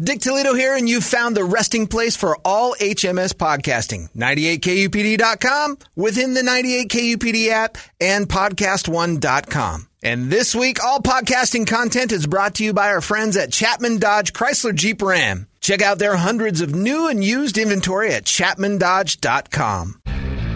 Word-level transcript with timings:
Dick 0.00 0.20
Toledo 0.20 0.54
here, 0.54 0.76
and 0.76 0.88
you've 0.88 1.02
found 1.02 1.36
the 1.36 1.42
resting 1.42 1.88
place 1.88 2.14
for 2.14 2.38
all 2.44 2.76
HMS 2.76 3.32
podcasting. 3.32 4.08
98kupd.com, 4.12 5.76
within 5.96 6.34
the 6.34 6.42
98kupd 6.42 7.48
app, 7.48 7.78
and 8.00 8.28
podcast1.com. 8.28 9.88
And 10.00 10.30
this 10.30 10.54
week, 10.54 10.84
all 10.84 11.00
podcasting 11.00 11.66
content 11.66 12.12
is 12.12 12.28
brought 12.28 12.54
to 12.56 12.64
you 12.64 12.72
by 12.72 12.90
our 12.90 13.00
friends 13.00 13.36
at 13.36 13.50
Chapman 13.50 13.98
Dodge 13.98 14.32
Chrysler 14.32 14.72
Jeep 14.72 15.02
Ram. 15.02 15.48
Check 15.60 15.82
out 15.82 15.98
their 15.98 16.14
hundreds 16.16 16.60
of 16.60 16.72
new 16.72 17.08
and 17.08 17.24
used 17.24 17.58
inventory 17.58 18.14
at 18.14 18.22
chapmandodge.com. 18.22 20.00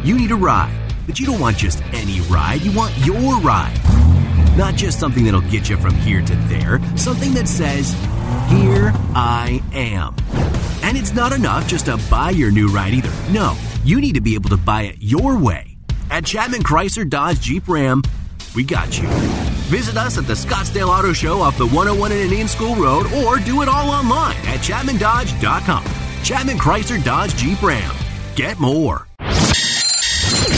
You 0.05 0.19
need 0.19 0.31
a 0.31 0.37
ride, 0.37 0.95
but 1.05 1.19
you 1.19 1.27
don't 1.27 1.41
want 1.41 1.57
just 1.57 1.83
any 1.93 2.21
ride. 2.23 2.61
You 2.61 2.71
want 2.71 2.97
your 2.99 3.41
ride. 3.41 3.77
Not 4.57 4.77
just 4.77 5.01
something 5.01 5.25
that'll 5.25 5.41
get 5.41 5.69
you 5.69 5.77
from 5.79 5.95
here 5.97 6.23
to 6.23 6.37
there, 6.47 6.79
something 6.97 7.35
that 7.35 7.49
says, 7.49 7.97
Here 8.49 8.93
I 9.15 9.63
am. 9.73 10.17
And 10.83 10.97
it's 10.97 11.15
not 11.15 11.33
enough 11.33 11.69
just 11.69 11.87
to 11.87 11.99
buy 12.11 12.31
your 12.31 12.51
new 12.51 12.69
ride 12.69 12.95
either. 12.95 13.13
No, 13.33 13.57
you 13.85 14.01
need 14.01 14.15
to 14.15 14.21
be 14.21 14.35
able 14.35 14.51
to 14.51 14.57
buy 14.57 14.83
it 14.83 14.97
your 15.01 15.39
way. 15.39 15.77
At 16.11 16.25
Chapman 16.25 16.63
Chrysler 16.63 17.09
Dodge 17.09 17.41
Jeep 17.41 17.69
Ram, 17.69 18.03
we 18.55 18.65
got 18.65 18.99
you. 18.99 19.09
Visit 19.69 19.97
us 19.97 20.19
at 20.19 20.27
the 20.27 20.35
Scottsdale 20.35 20.89
Auto 20.89 21.13
Show 21.13 21.41
off 21.41 21.57
the 21.57 21.69
101 21.69 22.13
and 22.13 22.21
Indian 22.21 22.49
School 22.49 22.75
Road 22.77 23.07
or 23.13 23.39
do 23.39 23.63
it 23.63 23.69
all 23.69 23.89
online 23.91 24.37
at 24.47 24.61
chapmandodge.com. 24.61 25.85
Chapman 26.23 26.59
Chrysler 26.59 27.03
Dodge 27.03 27.35
Jeep 27.37 27.63
Ram. 27.63 27.95
Get 28.37 28.59
more. 28.61 29.07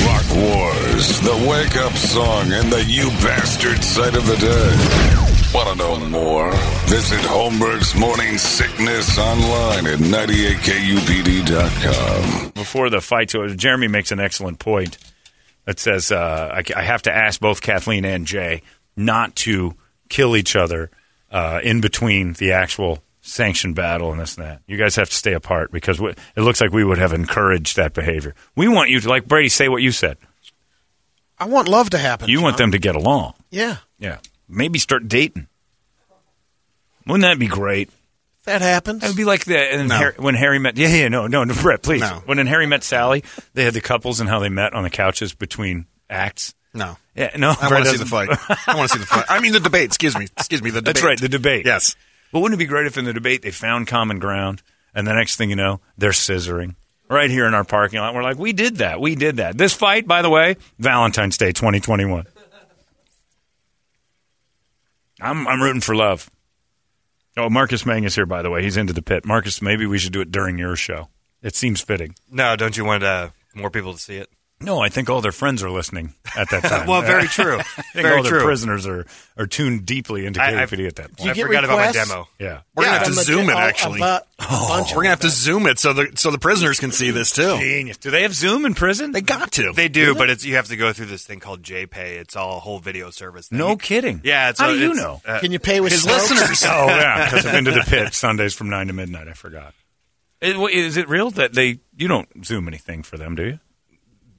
Rock 0.05 0.27
Wars, 0.35 1.21
the 1.21 1.47
wake 1.49 1.77
up 1.77 1.93
song 1.93 2.53
and 2.53 2.73
the 2.73 2.85
you 2.85 3.09
bastard 3.23 3.83
sight 3.83 4.17
of 4.17 4.27
the 4.27 4.37
day. 4.37 5.34
Want 5.55 5.69
to 5.69 5.77
know 5.77 5.97
more? 6.09 6.51
Visit 6.87 7.21
Holmberg's 7.21 7.95
Morning 7.95 8.39
Sickness 8.39 9.17
online 9.19 9.87
at 9.87 10.01
98kupd.com. 10.01 12.51
before 12.51 12.91
the 12.91 13.01
fight, 13.01 13.31
so 13.31 13.47
Jeremy 13.47 13.87
makes 13.87 14.11
an 14.11 14.19
excellent 14.19 14.59
point 14.59 14.99
that 15.65 15.79
says 15.79 16.11
uh, 16.11 16.51
I, 16.53 16.65
I 16.75 16.83
have 16.83 17.03
to 17.03 17.15
ask 17.15 17.41
both 17.41 17.63
Kathleen 17.63 18.05
and 18.05 18.27
Jay 18.27 18.63
not 18.97 19.37
to 19.37 19.77
kill 20.09 20.35
each 20.37 20.57
other 20.57 20.91
uh, 21.31 21.61
in 21.63 21.81
between 21.81 22.33
the 22.33 22.51
actual 22.53 22.99
sanctioned 23.21 23.77
battle 23.77 24.11
and 24.11 24.21
this 24.21 24.37
and 24.37 24.45
that. 24.45 24.61
You 24.67 24.77
guys 24.77 24.97
have 24.97 25.09
to 25.09 25.15
stay 25.15 25.35
apart 25.35 25.71
because 25.71 26.01
we, 26.01 26.11
it 26.11 26.41
looks 26.41 26.61
like 26.61 26.73
we 26.73 26.83
would 26.85 26.99
have 26.99 27.13
encouraged 27.13 27.77
that 27.77 27.95
behavior. 27.95 28.35
We 28.57 28.67
want 28.67 28.91
you 28.91 28.99
to, 28.99 29.09
like 29.09 29.29
Brady, 29.29 29.51
say 29.51 29.69
what 29.69 29.83
you 29.83 29.93
said. 29.93 30.17
I 31.39 31.47
want 31.47 31.69
love 31.69 31.91
to 31.91 31.99
happen. 31.99 32.29
You 32.29 32.43
want 32.43 32.57
them 32.57 32.73
to 32.73 32.79
get 32.79 32.97
along. 32.97 33.35
Yeah, 33.51 33.77
Yeah. 34.01 34.19
Maybe 34.49 34.79
start 34.79 35.09
dating. 35.09 35.49
Wouldn't 37.07 37.23
that 37.23 37.39
be 37.39 37.47
great? 37.49 37.91
that 38.45 38.61
happens. 38.61 39.03
It 39.03 39.07
would 39.07 39.17
be 39.17 39.25
like 39.25 39.47
the 39.47 39.59
and 39.59 39.89
No. 39.89 39.97
Harry, 39.97 40.15
when 40.19 40.35
Harry 40.35 40.59
met. 40.59 40.77
Yeah, 40.77 40.89
yeah, 40.89 41.09
no, 41.09 41.27
no, 41.27 41.45
no, 41.45 41.55
Brett, 41.55 41.83
please. 41.83 42.03
No. 42.03 42.23
When 42.27 42.39
in 42.39 42.47
Harry 42.47 42.67
met 42.67 42.85
Sally, 42.85 43.25
they 43.55 43.65
had 43.65 43.73
the 43.73 43.81
couples 43.81 44.21
and 44.21 44.29
how 44.29 44.39
they 44.39 44.51
met 44.51 44.75
on 44.75 44.83
the 44.83 44.91
couches 44.91 45.33
between 45.35 45.87
acts. 46.11 46.55
no. 46.75 46.97
Yeah, 47.17 47.31
no, 47.39 47.55
I 47.59 47.71
want 47.71 47.85
to 47.85 47.91
see 47.93 47.97
the 47.97 48.07
fight. 48.07 48.29
I 48.69 48.75
want 48.77 48.91
to 48.91 48.99
see 48.99 49.01
the 49.01 49.07
fight. 49.07 49.25
I 49.29 49.39
mean 49.41 49.53
the 49.53 49.61
debate. 49.61 49.85
Excuse 49.85 50.19
me. 50.19 50.25
Excuse 50.37 50.63
me. 50.63 50.71
The 50.71 50.81
debate. 50.81 50.95
That's 50.97 51.05
right, 51.05 51.19
the 51.21 51.29
debate. 51.29 51.65
Yes. 51.65 51.95
But 52.33 52.41
wouldn't 52.41 52.61
it 52.61 52.65
be 52.65 52.67
great 52.69 52.87
if 52.87 52.99
in 52.99 53.05
the 53.05 53.13
debate 53.13 53.43
they 53.43 53.53
found 53.53 53.87
common 53.87 54.19
ground, 54.19 54.63
and 54.95 55.07
the 55.07 55.13
next 55.15 55.37
thing 55.37 55.49
you 55.49 55.55
know, 55.57 55.81
they're 55.97 56.11
scissoring 56.11 56.75
right 57.09 57.31
here 57.31 57.47
in 57.47 57.55
our 57.55 57.63
parking 57.63 58.01
lot. 58.01 58.15
We're 58.15 58.25
like, 58.25 58.37
we 58.37 58.53
did 58.53 58.79
that, 58.79 59.01
we 59.01 59.15
did 59.15 59.37
that. 59.37 59.57
This 59.57 59.73
fight, 59.75 60.09
by 60.09 60.23
the 60.23 60.31
way, 60.31 60.57
Valentine's 60.81 61.39
Day, 61.39 61.53
2021. 61.53 62.27
I'm 65.21 65.47
I'm 65.47 65.63
rooting 65.63 65.81
for 65.81 65.95
love. 65.95 66.31
Oh, 67.37 67.51
Marcus 67.51 67.85
Mang 67.85 68.05
is 68.05 68.15
here, 68.15 68.27
by 68.27 68.43
the 68.43 68.51
way. 68.51 68.63
He's 68.63 68.77
into 68.77 68.93
the 68.93 69.03
pit. 69.03 69.25
Marcus, 69.25 69.61
maybe 69.61 69.87
we 69.87 69.99
should 69.99 70.13
do 70.13 70.21
it 70.21 70.31
during 70.31 70.59
your 70.59 70.77
show. 70.77 71.09
It 71.43 71.57
seems 71.57 71.81
fitting. 71.81 72.15
No, 72.31 72.55
don't 72.57 72.77
you 72.77 72.85
want 72.85 73.03
uh, 73.03 73.31
more 73.55 73.71
people 73.71 73.93
to 73.93 73.99
see 73.99 74.17
it? 74.17 74.31
No, 74.65 74.81
I 74.81 74.89
think 74.89 75.09
all 75.11 75.21
their 75.21 75.33
friends 75.33 75.63
are 75.63 75.71
listening 75.71 76.15
at 76.37 76.51
that 76.51 76.63
time. 76.65 76.87
Well, 76.87 77.03
very 77.03 77.29
true. 77.29 77.59
I 77.59 77.63
think 77.63 77.93
Very 78.07 78.17
all 78.17 78.23
their 78.23 78.33
true. 78.33 78.43
prisoners 78.45 78.87
are, 78.87 79.07
are 79.37 79.47
tuned 79.47 79.87
deeply 79.87 80.27
into 80.27 80.43
I- 80.43 80.53
KFD 80.53 80.87
at 80.89 80.97
that 80.97 81.11
you 81.11 81.17
point. 81.17 81.31
I 81.31 81.33
get 81.35 81.47
forgot 81.47 81.65
about 81.65 81.79
my 81.79 81.93
demo. 81.93 82.29
Yeah. 82.39 82.61
We're 82.75 82.85
gonna 82.85 82.99
have 82.99 83.07
to 83.07 83.13
zoom 83.13 83.49
it 83.51 83.57
actually. 83.57 84.01
We're 84.41 84.87
gonna 84.95 85.09
have 85.11 85.21
to 85.21 85.31
zoom 85.31 85.67
it 85.67 85.79
so 85.79 85.93
the 85.93 86.11
so 86.17 86.31
the 86.31 86.39
prisoners 86.39 86.81
can 86.81 86.91
see 86.93 87.11
this 87.11 87.31
too. 87.31 87.57
Genius. 87.59 87.97
Do 87.99 88.11
they 88.11 88.23
have 88.23 88.35
Zoom 88.35 88.65
in 88.67 88.75
prison? 88.75 89.13
They 89.13 89.21
got 89.21 89.53
to. 89.53 89.73
They 89.75 89.89
do, 89.89 90.15
but 90.15 90.29
it's 90.31 90.45
you 90.45 90.57
have 90.57 90.67
to 90.69 90.77
go 90.77 90.93
through 90.93 91.07
this 91.07 91.25
thing 91.27 91.41
called 91.41 91.63
JPay. 91.63 92.19
It's 92.19 92.35
all 92.37 92.57
a 92.57 92.61
whole 92.61 92.79
video 92.81 93.11
service. 93.11 93.49
Thing. 93.49 93.59
No 93.59 93.77
kidding. 93.77 94.21
Yeah. 94.25 94.51
It's 94.51 94.61
How 94.61 94.71
a- 94.71 94.75
do 94.75 94.79
you 94.81 94.91
it's, 94.91 95.01
know? 95.01 95.21
uh, 95.25 95.39
Can 95.41 95.53
you 95.53 95.59
pay 95.59 95.81
with 95.81 95.93
his 95.93 96.03
Strokes? 96.03 96.31
listeners? 96.31 96.65
Oh 96.67 96.87
yeah, 96.89 97.25
because 97.27 97.47
I've 97.47 97.53
been 97.53 97.65
to 97.67 97.71
the 97.73 97.81
pit 97.87 98.13
Sundays 98.15 98.55
from 98.55 98.71
nine 98.71 98.89
to 98.89 98.93
midnight. 98.93 99.29
I 99.29 99.33
forgot. 99.35 99.73
Is, 100.41 100.57
is 100.73 100.97
it 100.99 101.09
real 101.09 101.31
that 101.33 101.55
they 101.55 101.79
you 101.97 102.09
don't 102.09 102.29
Zoom 102.45 102.69
anything 102.69 103.03
for 103.03 103.17
them, 103.17 103.35
do 103.35 103.45
you? 103.47 103.61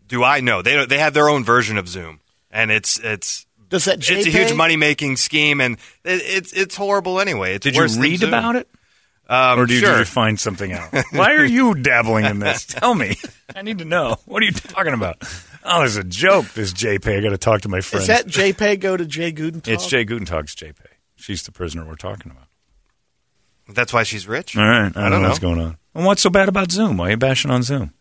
Do 0.07 0.23
I 0.23 0.39
know? 0.41 0.61
They 0.61 0.85
they 0.85 0.99
have 0.99 1.13
their 1.13 1.29
own 1.29 1.43
version 1.43 1.77
of 1.77 1.87
Zoom, 1.87 2.19
and 2.51 2.71
it's 2.71 2.99
it's 2.99 3.45
Does 3.69 3.85
that 3.85 3.97
it's 4.09 4.27
a 4.27 4.29
huge 4.29 4.53
money 4.53 4.77
making 4.77 5.17
scheme, 5.17 5.61
and 5.61 5.75
it, 6.03 6.21
it's 6.23 6.53
it's 6.53 6.75
horrible 6.75 7.19
anyway. 7.19 7.55
It's 7.55 7.63
Did 7.63 7.75
you 7.75 7.85
read 8.01 8.23
about 8.23 8.55
it, 8.55 8.69
Um, 9.27 9.59
or 9.59 9.65
did 9.65 9.79
sure. 9.79 9.99
you 9.99 10.05
find 10.05 10.39
something 10.39 10.71
out? 10.71 10.93
Why 11.11 11.33
are 11.33 11.45
you 11.45 11.73
dabbling 11.75 12.25
in 12.25 12.39
this? 12.39 12.65
Tell 12.69 12.93
me. 12.93 13.17
I 13.55 13.61
need 13.63 13.79
to 13.79 13.85
know. 13.85 14.17
What 14.25 14.43
are 14.43 14.45
you 14.45 14.51
talking 14.51 14.93
about? 14.93 15.17
Oh, 15.63 15.81
it's 15.81 15.95
a 15.95 16.03
joke. 16.03 16.45
This 16.53 16.71
JPay. 16.73 17.17
I 17.17 17.21
got 17.21 17.29
to 17.31 17.39
talk 17.39 17.61
to 17.61 17.69
my 17.69 17.81
friend. 17.81 18.01
Is 18.01 18.07
that 18.07 18.27
JPay 18.27 18.79
go 18.79 18.95
to 18.95 19.05
Jay 19.05 19.31
Gutentag? 19.31 19.67
it's 19.69 19.87
Jay 19.87 20.05
Gutentag's 20.05 20.55
JPay. 20.55 20.85
She's 21.15 21.41
the 21.41 21.51
prisoner 21.51 21.83
we're 21.85 21.95
talking 21.95 22.31
about. 22.31 22.43
That's 23.67 23.91
why 23.91 24.03
she's 24.03 24.27
rich. 24.27 24.55
All 24.55 24.63
right, 24.63 24.95
I, 24.95 25.09
don't, 25.09 25.11
don't 25.11 25.21
know 25.23 25.27
what's 25.29 25.39
going 25.39 25.59
on. 25.59 25.77
And 25.95 26.05
what's 26.05 26.21
so 26.21 26.29
bad 26.29 26.49
about 26.49 26.71
Zoom? 26.71 26.97
Why 26.97 27.07
are 27.07 27.11
you 27.11 27.17
bashing 27.17 27.49
on 27.49 27.63
Zoom? 27.63 27.93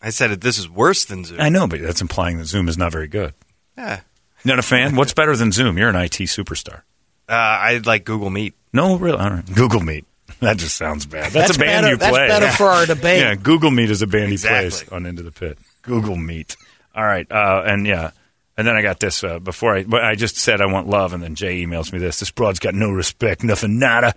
I 0.00 0.10
said 0.10 0.30
it. 0.30 0.40
This 0.40 0.58
is 0.58 0.68
worse 0.68 1.04
than 1.04 1.24
Zoom. 1.24 1.40
I 1.40 1.48
know, 1.48 1.66
but 1.66 1.80
that's 1.80 2.00
implying 2.00 2.38
that 2.38 2.44
Zoom 2.46 2.68
is 2.68 2.78
not 2.78 2.92
very 2.92 3.08
good. 3.08 3.34
Yeah. 3.76 4.00
Not 4.44 4.58
a 4.58 4.62
fan? 4.62 4.94
What's 4.96 5.12
better 5.12 5.34
than 5.36 5.50
Zoom? 5.52 5.76
You're 5.78 5.88
an 5.88 5.96
IT 5.96 6.12
superstar. 6.12 6.82
Uh, 7.28 7.32
I 7.32 7.80
like 7.84 8.04
Google 8.04 8.30
Meet. 8.30 8.54
No, 8.72 8.96
really. 8.96 9.18
All 9.18 9.30
right. 9.30 9.54
Google 9.54 9.80
Meet. 9.80 10.04
That 10.40 10.58
just 10.58 10.76
sounds 10.76 11.04
bad. 11.06 11.32
That's, 11.32 11.48
That's 11.48 11.56
a 11.56 11.58
band 11.58 11.82
better- 11.84 11.88
you 11.88 11.96
that's 11.96 12.10
play. 12.16 12.28
better 12.28 12.48
for 12.52 12.66
our 12.66 12.86
debate. 12.94 13.20
Yeah, 13.22 13.34
Google 13.34 13.70
Meet 13.72 13.90
is 13.90 14.02
a 14.02 14.06
band 14.06 14.30
he 14.30 14.36
plays 14.36 14.66
Exactly. 14.74 14.94
on 14.96 15.06
Into 15.06 15.22
the 15.22 15.32
Pit. 15.32 15.58
Google 15.82 16.14
Meet. 16.16 16.54
All 16.94 17.02
right, 17.04 17.26
uh, 17.32 17.62
and 17.66 17.86
yeah, 17.86 18.10
and 18.56 18.64
then 18.66 18.76
I 18.76 18.82
got 18.82 19.00
this 19.00 19.24
uh, 19.24 19.38
before 19.40 19.74
I. 19.74 19.84
But 19.84 20.04
I 20.04 20.14
just 20.14 20.36
said 20.36 20.60
I 20.60 20.66
want 20.66 20.86
love, 20.86 21.12
and 21.14 21.22
then 21.22 21.34
Jay 21.34 21.64
emails 21.64 21.92
me 21.92 21.98
this. 21.98 22.20
This 22.20 22.30
broad's 22.30 22.58
got 22.60 22.74
no 22.74 22.90
respect, 22.90 23.42
nothing, 23.42 23.78
nada. 23.78 24.14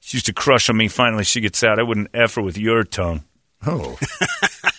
She 0.00 0.16
used 0.18 0.26
to 0.26 0.32
crush 0.34 0.68
on 0.68 0.76
me. 0.76 0.86
Finally, 0.86 1.24
she 1.24 1.40
gets 1.40 1.64
out. 1.64 1.78
I 1.80 1.82
wouldn't 1.82 2.10
f 2.14 2.34
her 2.34 2.42
with 2.42 2.58
your 2.58 2.84
tongue. 2.84 3.24
Oh. 3.66 3.98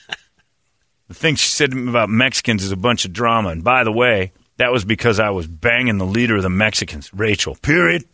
the 1.07 1.13
thing 1.13 1.35
she 1.35 1.49
said 1.49 1.71
to 1.71 1.77
me 1.77 1.89
about 1.89 2.09
Mexicans 2.09 2.63
is 2.63 2.71
a 2.71 2.77
bunch 2.77 3.05
of 3.05 3.13
drama. 3.13 3.49
And 3.49 3.63
by 3.63 3.83
the 3.83 3.91
way, 3.91 4.31
that 4.57 4.71
was 4.71 4.85
because 4.85 5.19
I 5.19 5.29
was 5.29 5.47
banging 5.47 5.97
the 5.97 6.05
leader 6.05 6.35
of 6.37 6.43
the 6.43 6.49
Mexicans, 6.49 7.13
Rachel. 7.13 7.55
Period. 7.55 8.05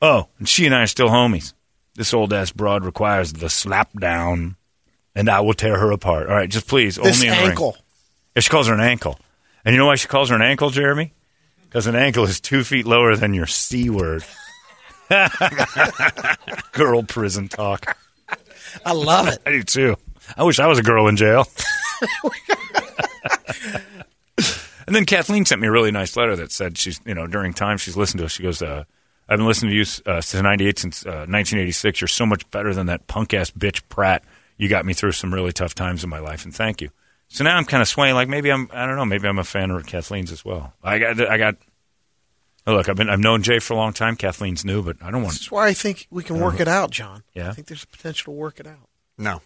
Oh, 0.00 0.28
and 0.38 0.48
she 0.48 0.66
and 0.66 0.74
I 0.74 0.82
are 0.82 0.86
still 0.86 1.08
homies. 1.08 1.52
This 1.94 2.14
old 2.14 2.32
ass 2.32 2.52
broad 2.52 2.84
requires 2.84 3.34
the 3.34 3.50
slap 3.50 3.92
down, 3.98 4.56
and 5.14 5.28
I 5.28 5.40
will 5.40 5.52
tear 5.54 5.78
her 5.78 5.90
apart. 5.90 6.28
All 6.28 6.34
right, 6.34 6.48
just 6.48 6.66
please, 6.66 6.96
This 6.96 7.22
only 7.22 7.28
in 7.28 7.34
ankle. 7.34 7.76
Yeah, 8.34 8.40
she 8.40 8.48
calls 8.48 8.66
her 8.68 8.74
an 8.74 8.80
ankle. 8.80 9.18
And 9.64 9.74
you 9.74 9.78
know 9.78 9.86
why 9.86 9.96
she 9.96 10.08
calls 10.08 10.30
her 10.30 10.34
an 10.34 10.42
ankle, 10.42 10.70
Jeremy? 10.70 11.12
Because 11.64 11.86
an 11.86 11.94
ankle 11.94 12.24
is 12.24 12.40
two 12.40 12.64
feet 12.64 12.86
lower 12.86 13.14
than 13.14 13.34
your 13.34 13.46
C 13.46 13.90
word. 13.90 14.24
Girl 16.72 17.02
prison 17.02 17.48
talk. 17.48 17.96
I 18.86 18.92
love 18.92 19.28
it. 19.28 19.38
I 19.44 19.50
do 19.50 19.62
too. 19.62 19.96
I 20.36 20.44
wish 20.44 20.58
I 20.58 20.66
was 20.66 20.78
a 20.78 20.82
girl 20.82 21.08
in 21.08 21.16
jail. 21.16 21.46
and 24.86 24.94
then 24.94 25.06
Kathleen 25.06 25.44
sent 25.44 25.60
me 25.60 25.68
a 25.68 25.72
really 25.72 25.90
nice 25.90 26.16
letter 26.16 26.36
that 26.36 26.52
said 26.52 26.78
she's, 26.78 27.00
you 27.04 27.14
know, 27.14 27.26
during 27.26 27.54
time 27.54 27.78
she's 27.78 27.96
listened 27.96 28.18
to 28.18 28.24
us. 28.24 28.32
She 28.32 28.42
goes, 28.42 28.62
uh, 28.62 28.84
I've 29.28 29.38
been 29.38 29.46
listening 29.46 29.70
to 29.70 29.76
you 29.76 29.84
uh, 30.06 30.20
since 30.20 30.42
98, 30.42 30.78
since 30.78 31.06
uh, 31.06 31.26
1986. 31.28 32.00
You're 32.00 32.08
so 32.08 32.26
much 32.26 32.48
better 32.50 32.74
than 32.74 32.86
that 32.86 33.06
punk 33.06 33.34
ass 33.34 33.50
bitch 33.50 33.82
Pratt. 33.88 34.24
You 34.58 34.68
got 34.68 34.84
me 34.84 34.92
through 34.92 35.12
some 35.12 35.32
really 35.32 35.52
tough 35.52 35.74
times 35.74 36.04
in 36.04 36.10
my 36.10 36.18
life, 36.18 36.44
and 36.44 36.54
thank 36.54 36.80
you. 36.80 36.90
So 37.28 37.44
now 37.44 37.56
I'm 37.56 37.64
kind 37.64 37.80
of 37.80 37.88
swaying, 37.88 38.14
like 38.14 38.28
maybe 38.28 38.52
I'm, 38.52 38.68
I 38.72 38.84
don't 38.84 38.96
know, 38.96 39.06
maybe 39.06 39.26
I'm 39.26 39.38
a 39.38 39.44
fan 39.44 39.70
of 39.70 39.86
Kathleen's 39.86 40.32
as 40.32 40.44
well. 40.44 40.74
I 40.82 40.98
got, 40.98 41.30
I 41.30 41.38
got, 41.38 41.56
oh, 42.66 42.74
look, 42.74 42.90
I've 42.90 42.96
been, 42.96 43.08
I've 43.08 43.20
known 43.20 43.42
Jay 43.42 43.58
for 43.58 43.72
a 43.72 43.76
long 43.76 43.94
time. 43.94 44.16
Kathleen's 44.16 44.66
new, 44.66 44.82
but 44.82 44.96
I 45.00 45.10
don't 45.10 45.22
want 45.22 45.36
That's 45.36 45.50
why 45.50 45.68
I 45.68 45.72
think 45.72 46.08
we 46.10 46.22
can 46.22 46.38
work 46.38 46.60
it 46.60 46.68
out, 46.68 46.90
John. 46.90 47.22
Yeah? 47.32 47.48
I 47.48 47.52
think 47.52 47.68
there's 47.68 47.84
a 47.84 47.86
potential 47.86 48.34
to 48.34 48.38
work 48.38 48.60
it 48.60 48.66
out. 48.66 48.88
No, 49.16 49.40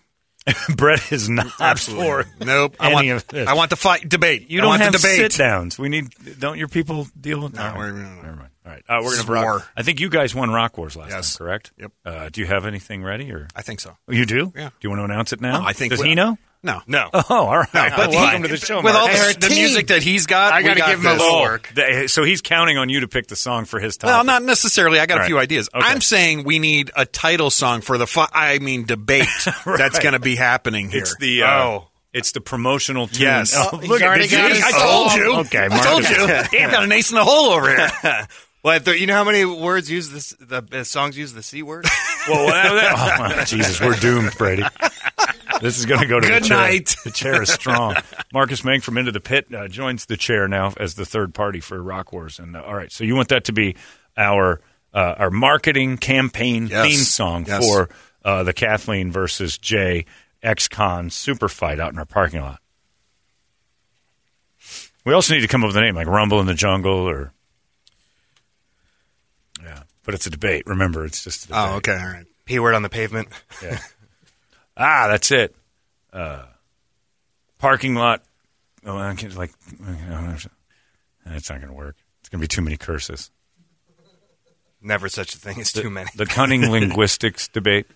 Brett 0.76 1.10
is 1.12 1.28
not 1.28 1.46
absolutely. 1.60 2.06
for 2.06 2.44
Nope. 2.44 2.76
I 2.78 2.92
want. 2.92 3.34
I 3.34 3.54
want 3.54 3.70
the 3.70 3.76
fight 3.76 4.08
debate. 4.08 4.48
You 4.48 4.58
I 4.58 4.62
don't 4.62 4.68
want 4.70 4.82
have 4.82 4.92
the 4.92 4.98
debate. 4.98 5.32
sit 5.32 5.38
downs. 5.38 5.78
We 5.78 5.88
need. 5.88 6.08
Don't 6.38 6.56
your 6.58 6.68
people 6.68 7.08
deal 7.20 7.40
with? 7.40 7.54
No, 7.54 7.62
All 7.62 7.68
right. 7.70 7.78
we're- 7.78 7.92
no, 7.92 8.08
no. 8.14 8.22
Never 8.22 8.36
mind. 8.36 8.50
All 8.64 8.72
right, 8.72 8.82
uh, 8.88 9.00
we're 9.04 9.16
gonna 9.16 9.30
rock. 9.32 9.70
I 9.76 9.82
think 9.82 10.00
you 10.00 10.08
guys 10.08 10.34
won 10.34 10.50
Rock 10.50 10.76
Wars 10.76 10.96
last 10.96 11.10
Yes. 11.10 11.36
time, 11.36 11.46
correct? 11.46 11.70
Yep. 11.78 11.92
Uh, 12.04 12.28
do 12.30 12.40
you 12.40 12.48
have 12.48 12.66
anything 12.66 13.04
ready, 13.04 13.30
or 13.30 13.46
I 13.54 13.62
think 13.62 13.78
so. 13.80 13.96
Oh, 14.08 14.12
you 14.12 14.26
do? 14.26 14.52
Yeah. 14.56 14.70
Do 14.70 14.74
you 14.80 14.90
want 14.90 15.00
to 15.00 15.04
announce 15.04 15.32
it 15.32 15.40
now? 15.40 15.60
No, 15.60 15.66
I 15.66 15.72
think 15.72 15.90
Does 15.92 16.00
we- 16.02 16.08
he 16.08 16.14
know? 16.16 16.36
No, 16.66 16.82
No. 16.86 17.08
Oh, 17.14 17.22
all 17.30 17.56
right. 17.58 17.68
No, 17.72 17.88
but 17.96 18.10
welcome 18.10 18.42
to 18.42 18.48
the 18.48 18.56
show, 18.58 18.82
with 18.82 18.94
all 18.94 19.06
the, 19.06 19.36
the 19.40 19.48
music 19.50 19.86
that 19.86 20.02
he's 20.02 20.26
got. 20.26 20.52
I 20.52 20.62
gotta 20.62 20.78
got 20.80 20.88
give 20.90 21.00
him 21.00 21.06
a 21.06 21.12
little 21.12 21.26
Oh, 21.26 21.42
work. 21.42 21.72
so 22.08 22.24
he's 22.24 22.42
counting 22.42 22.76
on 22.76 22.88
you 22.88 23.00
to 23.00 23.08
pick 23.08 23.28
the 23.28 23.36
song 23.36 23.64
for 23.64 23.80
his 23.80 23.96
topic. 23.96 24.12
Well, 24.12 24.24
not 24.24 24.42
necessarily. 24.42 24.98
I 25.00 25.06
got 25.06 25.18
All 25.18 25.24
a 25.24 25.26
few 25.26 25.38
ideas. 25.38 25.68
Okay. 25.74 25.86
I'm 25.86 26.00
saying 26.00 26.44
we 26.44 26.58
need 26.58 26.90
a 26.96 27.06
title 27.06 27.50
song 27.50 27.80
for 27.80 27.96
the. 27.98 28.06
Fi- 28.06 28.28
I 28.32 28.58
mean, 28.58 28.84
debate 28.84 29.28
that's 29.64 29.98
going 30.00 30.12
to 30.14 30.18
be 30.20 30.36
happening 30.36 30.90
here. 30.90 31.00
It's 31.02 31.16
the. 31.18 31.44
Uh, 31.44 31.46
Oh. 31.66 31.88
It's 32.12 32.32
the 32.32 32.40
promotional 32.40 33.08
tune. 33.08 33.22
Yes. 33.22 33.52
Oh, 33.54 33.68
Oh, 33.72 33.76
look 33.76 34.00
at 34.00 34.06
already 34.08 34.26
did 34.26 34.56
you- 34.56 34.62
I 34.64 34.70
told 34.72 35.12
you. 35.12 35.36
Okay, 35.40 35.66
I 35.66 35.68
Mark. 35.68 35.82
told 35.82 36.08
you. 36.08 36.16
Damn, 36.50 36.70
got 36.70 36.82
an 36.84 36.90
ace 36.92 37.10
in 37.10 37.16
the 37.16 37.24
hole 37.24 37.50
over 37.50 37.68
here. 37.68 38.26
Well, 38.66 38.74
if 38.74 38.82
there, 38.82 38.96
you 38.96 39.06
know 39.06 39.14
how 39.14 39.22
many 39.22 39.44
words 39.44 39.88
use 39.88 40.10
this? 40.10 40.30
The, 40.40 40.60
the 40.60 40.84
songs 40.84 41.16
use 41.16 41.32
the 41.32 41.42
c 41.44 41.62
word. 41.62 41.86
Well, 42.28 42.46
well, 42.46 42.74
that- 42.74 43.38
oh, 43.38 43.44
Jesus, 43.44 43.80
we're 43.80 43.94
doomed, 43.94 44.36
Brady. 44.36 44.64
This 45.62 45.78
is 45.78 45.86
going 45.86 46.00
to 46.00 46.08
go 46.08 46.18
to 46.18 46.26
Good 46.26 46.42
the 46.42 46.48
chair. 46.48 46.56
night. 46.56 46.96
The 47.04 47.12
chair 47.12 47.40
is 47.40 47.52
strong. 47.52 47.94
Marcus 48.32 48.64
Mang 48.64 48.80
from 48.80 48.98
Into 48.98 49.12
the 49.12 49.20
Pit 49.20 49.46
uh, 49.54 49.68
joins 49.68 50.06
the 50.06 50.16
chair 50.16 50.48
now 50.48 50.72
as 50.78 50.94
the 50.96 51.06
third 51.06 51.32
party 51.34 51.60
for 51.60 51.80
Rock 51.80 52.12
Wars. 52.12 52.40
And 52.40 52.56
uh, 52.56 52.62
all 52.64 52.74
right, 52.74 52.90
so 52.90 53.04
you 53.04 53.14
want 53.14 53.28
that 53.28 53.44
to 53.44 53.52
be 53.52 53.76
our 54.16 54.60
uh, 54.92 55.14
our 55.18 55.30
marketing 55.30 55.98
campaign 55.98 56.66
Yes. 56.66 56.84
theme 56.88 56.98
song 56.98 57.44
Yes. 57.46 57.64
for 57.64 57.88
uh, 58.24 58.42
the 58.42 58.52
Kathleen 58.52 59.12
versus 59.12 59.56
Jay 59.56 60.06
X-Con 60.42 61.10
super 61.10 61.48
fight 61.48 61.78
out 61.78 61.92
in 61.92 61.98
our 62.00 62.04
parking 62.04 62.40
lot. 62.40 62.60
We 65.04 65.12
also 65.12 65.32
need 65.34 65.42
to 65.42 65.46
come 65.48 65.62
up 65.62 65.68
with 65.68 65.76
a 65.76 65.80
name 65.80 65.94
like 65.94 66.08
Rumble 66.08 66.40
in 66.40 66.46
the 66.46 66.54
Jungle 66.54 67.08
or 67.08 67.20
yeah, 67.26 67.35
but 70.06 70.14
it's 70.14 70.26
a 70.26 70.30
debate. 70.30 70.62
Remember, 70.66 71.04
it's 71.04 71.22
just 71.22 71.44
a 71.44 71.48
debate. 71.48 71.62
Oh, 71.62 71.76
okay, 71.76 71.92
all 71.92 72.06
right. 72.06 72.26
P 72.46 72.58
word 72.58 72.74
on 72.74 72.82
the 72.82 72.88
pavement. 72.88 73.28
Yeah. 73.62 73.78
ah, 74.76 75.08
that's 75.08 75.30
it. 75.32 75.54
Uh, 76.12 76.44
parking 77.58 77.94
lot. 77.94 78.22
Oh, 78.86 78.96
I 78.96 79.14
can't, 79.16 79.36
like, 79.36 79.50
that's 81.26 81.50
not 81.50 81.60
going 81.60 81.68
to 81.68 81.74
work. 81.74 81.96
It's 82.20 82.28
going 82.28 82.40
to 82.40 82.44
be 82.44 82.48
too 82.48 82.62
many 82.62 82.76
curses. 82.76 83.30
Never 84.80 85.08
such 85.08 85.34
a 85.34 85.38
thing 85.38 85.60
as 85.60 85.72
too 85.72 85.90
many. 85.90 86.08
The 86.14 86.26
cunning 86.26 86.62
linguistics 86.70 87.48
debate. 87.48 87.86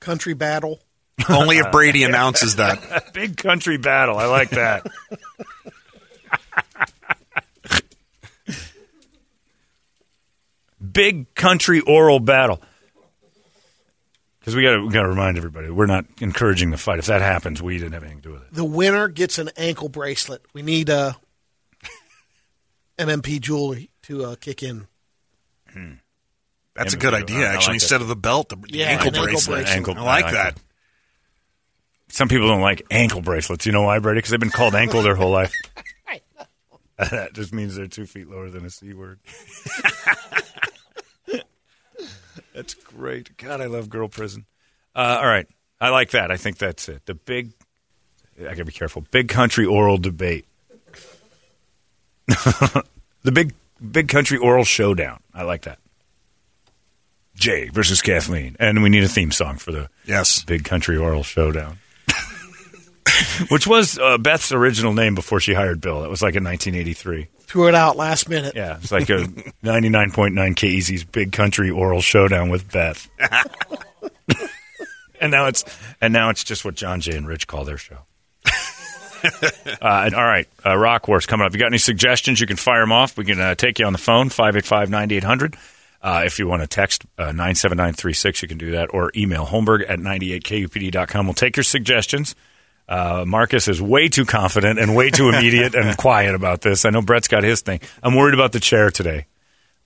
Country 0.00 0.34
battle. 0.34 0.80
Only 1.28 1.58
if 1.58 1.70
Brady 1.72 2.02
announces 2.02 2.56
that. 2.56 3.12
Big 3.14 3.36
country 3.36 3.76
battle. 3.76 4.18
I 4.18 4.26
like 4.26 4.50
that. 4.50 4.86
Big 10.94 11.34
country 11.34 11.80
oral 11.80 12.20
battle. 12.20 12.62
Because 14.40 14.54
we 14.56 14.62
got 14.62 14.72
to 14.72 14.86
we 14.86 14.92
got 14.92 15.02
to 15.02 15.08
remind 15.08 15.36
everybody 15.38 15.70
we're 15.70 15.86
not 15.86 16.04
encouraging 16.20 16.70
the 16.70 16.76
fight. 16.76 16.98
If 16.98 17.06
that 17.06 17.20
happens, 17.22 17.62
we 17.62 17.78
didn't 17.78 17.92
have 17.92 18.02
anything 18.02 18.20
to 18.22 18.28
do 18.28 18.32
with 18.34 18.42
it. 18.42 18.52
The 18.52 18.64
winner 18.64 19.08
gets 19.08 19.38
an 19.38 19.50
ankle 19.56 19.88
bracelet. 19.88 20.42
We 20.52 20.60
need 20.62 20.90
uh, 20.90 21.12
MMP 22.98 23.40
jewelry 23.40 23.90
to 24.02 24.24
uh, 24.24 24.36
kick 24.36 24.62
in. 24.62 24.86
That's 26.76 26.92
a 26.94 26.96
good 26.96 27.14
idea, 27.14 27.38
I 27.38 27.40
like 27.40 27.54
actually. 27.54 27.72
that. 27.78 27.82
Instead 27.82 28.00
of 28.02 28.08
the 28.08 28.16
belt, 28.16 28.48
the, 28.50 28.56
the 28.56 28.78
Yeah, 28.78 28.86
ankle 28.86 29.08
an 29.08 29.14
ankle 29.14 29.24
bracelet. 29.26 29.58
bracelet. 29.64 29.76
Ankle- 29.76 29.94
I 29.98 30.02
like 30.02 30.06
I 30.06 30.26
like 30.26 30.34
that. 30.34 30.54
that. 30.56 30.62
Some 32.10 32.28
people 32.28 32.46
don't 32.48 32.60
like 32.60 32.82
ankle 32.90 33.22
bracelets. 33.22 33.64
You 33.66 33.72
know 33.72 33.82
why, 33.82 33.98
Brady? 33.98 34.18
Because 34.18 34.30
they've 34.30 34.38
been 34.40 34.50
called 34.50 34.74
ankle 34.74 35.02
their 35.02 35.16
whole 35.16 35.30
life. 35.30 35.52
that 36.98 37.32
just 37.32 37.52
means 37.52 37.74
they're 37.74 37.88
two 37.88 38.06
feet 38.06 38.28
lower 38.28 38.50
than 38.50 38.64
a 38.64 38.70
c 38.70 38.92
word. 38.92 39.18
That's 42.54 42.74
great. 42.74 43.36
God, 43.36 43.60
I 43.60 43.66
love 43.66 43.88
girl 43.90 44.08
prison. 44.08 44.46
Uh, 44.94 45.18
all 45.20 45.26
right, 45.26 45.46
I 45.80 45.90
like 45.90 46.10
that. 46.12 46.30
I 46.30 46.36
think 46.36 46.56
that's 46.58 46.88
it. 46.88 47.04
The 47.06 47.14
big. 47.14 47.52
I 48.40 48.44
gotta 48.44 48.64
be 48.64 48.72
careful. 48.72 49.04
Big 49.10 49.28
country 49.28 49.66
oral 49.66 49.98
debate. 49.98 50.46
the 52.26 53.32
big 53.32 53.52
big 53.90 54.08
country 54.08 54.38
oral 54.38 54.64
showdown. 54.64 55.20
I 55.34 55.42
like 55.42 55.62
that. 55.62 55.78
Jay 57.36 57.68
versus 57.68 58.00
Kathleen, 58.00 58.56
and 58.60 58.82
we 58.82 58.88
need 58.88 59.02
a 59.02 59.08
theme 59.08 59.32
song 59.32 59.56
for 59.58 59.72
the 59.72 59.88
Yes. 60.06 60.44
Big 60.44 60.62
Country 60.64 60.96
Oral 60.96 61.24
Showdown. 61.24 61.78
Which 63.48 63.66
was 63.66 63.98
uh, 63.98 64.18
Beth's 64.18 64.52
original 64.52 64.92
name 64.92 65.16
before 65.16 65.40
she 65.40 65.52
hired 65.52 65.80
Bill. 65.80 66.02
That 66.02 66.10
was 66.10 66.22
like 66.22 66.36
in 66.36 66.44
1983. 66.44 67.26
Threw 67.46 67.68
it 67.68 67.74
out 67.74 67.96
last 67.96 68.28
minute. 68.28 68.54
Yeah, 68.56 68.76
it's 68.76 68.90
like 68.90 69.10
a 69.10 69.18
99.9 69.62 70.56
KEZ's 70.56 71.04
Big 71.04 71.32
Country 71.32 71.70
Oral 71.70 72.00
Showdown 72.00 72.48
with 72.48 72.70
Beth. 72.70 73.08
and 75.20 75.30
now 75.30 75.46
it's 75.46 75.64
and 76.00 76.12
now 76.12 76.30
it's 76.30 76.42
just 76.42 76.64
what 76.64 76.74
John 76.74 77.00
Jay 77.00 77.16
and 77.16 77.26
Rich 77.26 77.46
call 77.46 77.64
their 77.64 77.78
show. 77.78 77.98
uh, 79.24 79.80
and, 79.80 80.14
all 80.14 80.24
right, 80.24 80.46
uh, 80.66 80.76
Rock 80.76 81.08
Wars 81.08 81.26
coming 81.26 81.46
up. 81.46 81.52
You 81.52 81.58
got 81.58 81.66
any 81.66 81.78
suggestions? 81.78 82.40
You 82.40 82.46
can 82.46 82.56
fire 82.56 82.80
them 82.80 82.92
off. 82.92 83.16
We 83.16 83.24
can 83.24 83.40
uh, 83.40 83.54
take 83.54 83.78
you 83.78 83.86
on 83.86 83.92
the 83.92 83.98
phone 83.98 84.28
585-9800. 84.28 85.56
Uh, 86.02 86.22
if 86.26 86.38
you 86.38 86.46
want 86.46 86.60
to 86.60 86.68
text 86.68 87.06
uh, 87.16 87.32
97936, 87.32 88.42
you 88.42 88.48
can 88.48 88.58
do 88.58 88.72
that, 88.72 88.92
or 88.92 89.10
email 89.16 89.46
Holmberg 89.46 89.88
at 89.88 89.98
98kupd.com. 89.98 91.26
We'll 91.26 91.32
take 91.32 91.56
your 91.56 91.64
suggestions. 91.64 92.34
Uh, 92.88 93.24
Marcus 93.26 93.68
is 93.68 93.80
way 93.80 94.08
too 94.08 94.24
confident 94.24 94.78
and 94.78 94.94
way 94.94 95.10
too 95.10 95.30
immediate 95.30 95.74
and 95.74 95.96
quiet 96.06 96.34
about 96.34 96.60
this. 96.60 96.84
I 96.84 96.90
know 96.90 97.02
Brett's 97.02 97.28
got 97.28 97.42
his 97.42 97.62
thing. 97.62 97.80
I'm 98.02 98.14
worried 98.14 98.34
about 98.34 98.52
the 98.52 98.60
chair 98.60 98.90
today. 98.90 99.26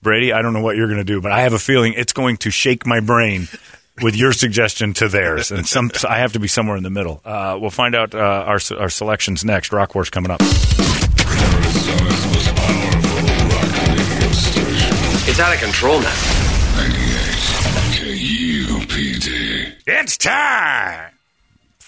Brady, 0.01 0.33
I 0.33 0.41
don't 0.41 0.53
know 0.53 0.61
what 0.61 0.75
you're 0.75 0.87
going 0.87 0.99
to 0.99 1.05
do, 1.05 1.21
but 1.21 1.31
I 1.31 1.41
have 1.41 1.53
a 1.53 1.59
feeling 1.59 1.93
it's 1.93 2.13
going 2.13 2.37
to 2.37 2.51
shake 2.51 2.85
my 2.85 2.99
brain 2.99 3.47
with 4.01 4.15
your 4.15 4.31
suggestion 4.31 4.93
to 4.93 5.09
theirs, 5.09 5.51
and 5.51 5.67
some 5.67 5.91
I 6.07 6.19
have 6.19 6.31
to 6.33 6.39
be 6.39 6.47
somewhere 6.47 6.77
in 6.77 6.83
the 6.83 6.89
middle. 6.89 7.19
Uh, 7.25 7.57
we'll 7.59 7.69
find 7.69 7.95
out 7.95 8.15
uh, 8.15 8.19
our 8.19 8.59
our 8.77 8.89
selections 8.89 9.43
next. 9.43 9.73
Rock 9.73 9.95
Wars 9.95 10.09
coming 10.09 10.31
up. 10.31 10.39
Arizona's 10.41 12.25
most 12.27 12.55
powerful 12.55 13.49
rock 13.49 13.87
radio 13.89 14.31
station. 14.31 14.95
It's 15.29 15.39
out 15.41 15.53
of 15.53 15.59
control 15.59 15.99
now. 15.99 16.15
98 16.77 18.79
KUPD. 18.79 19.73
It's 19.85 20.17
time 20.17 21.11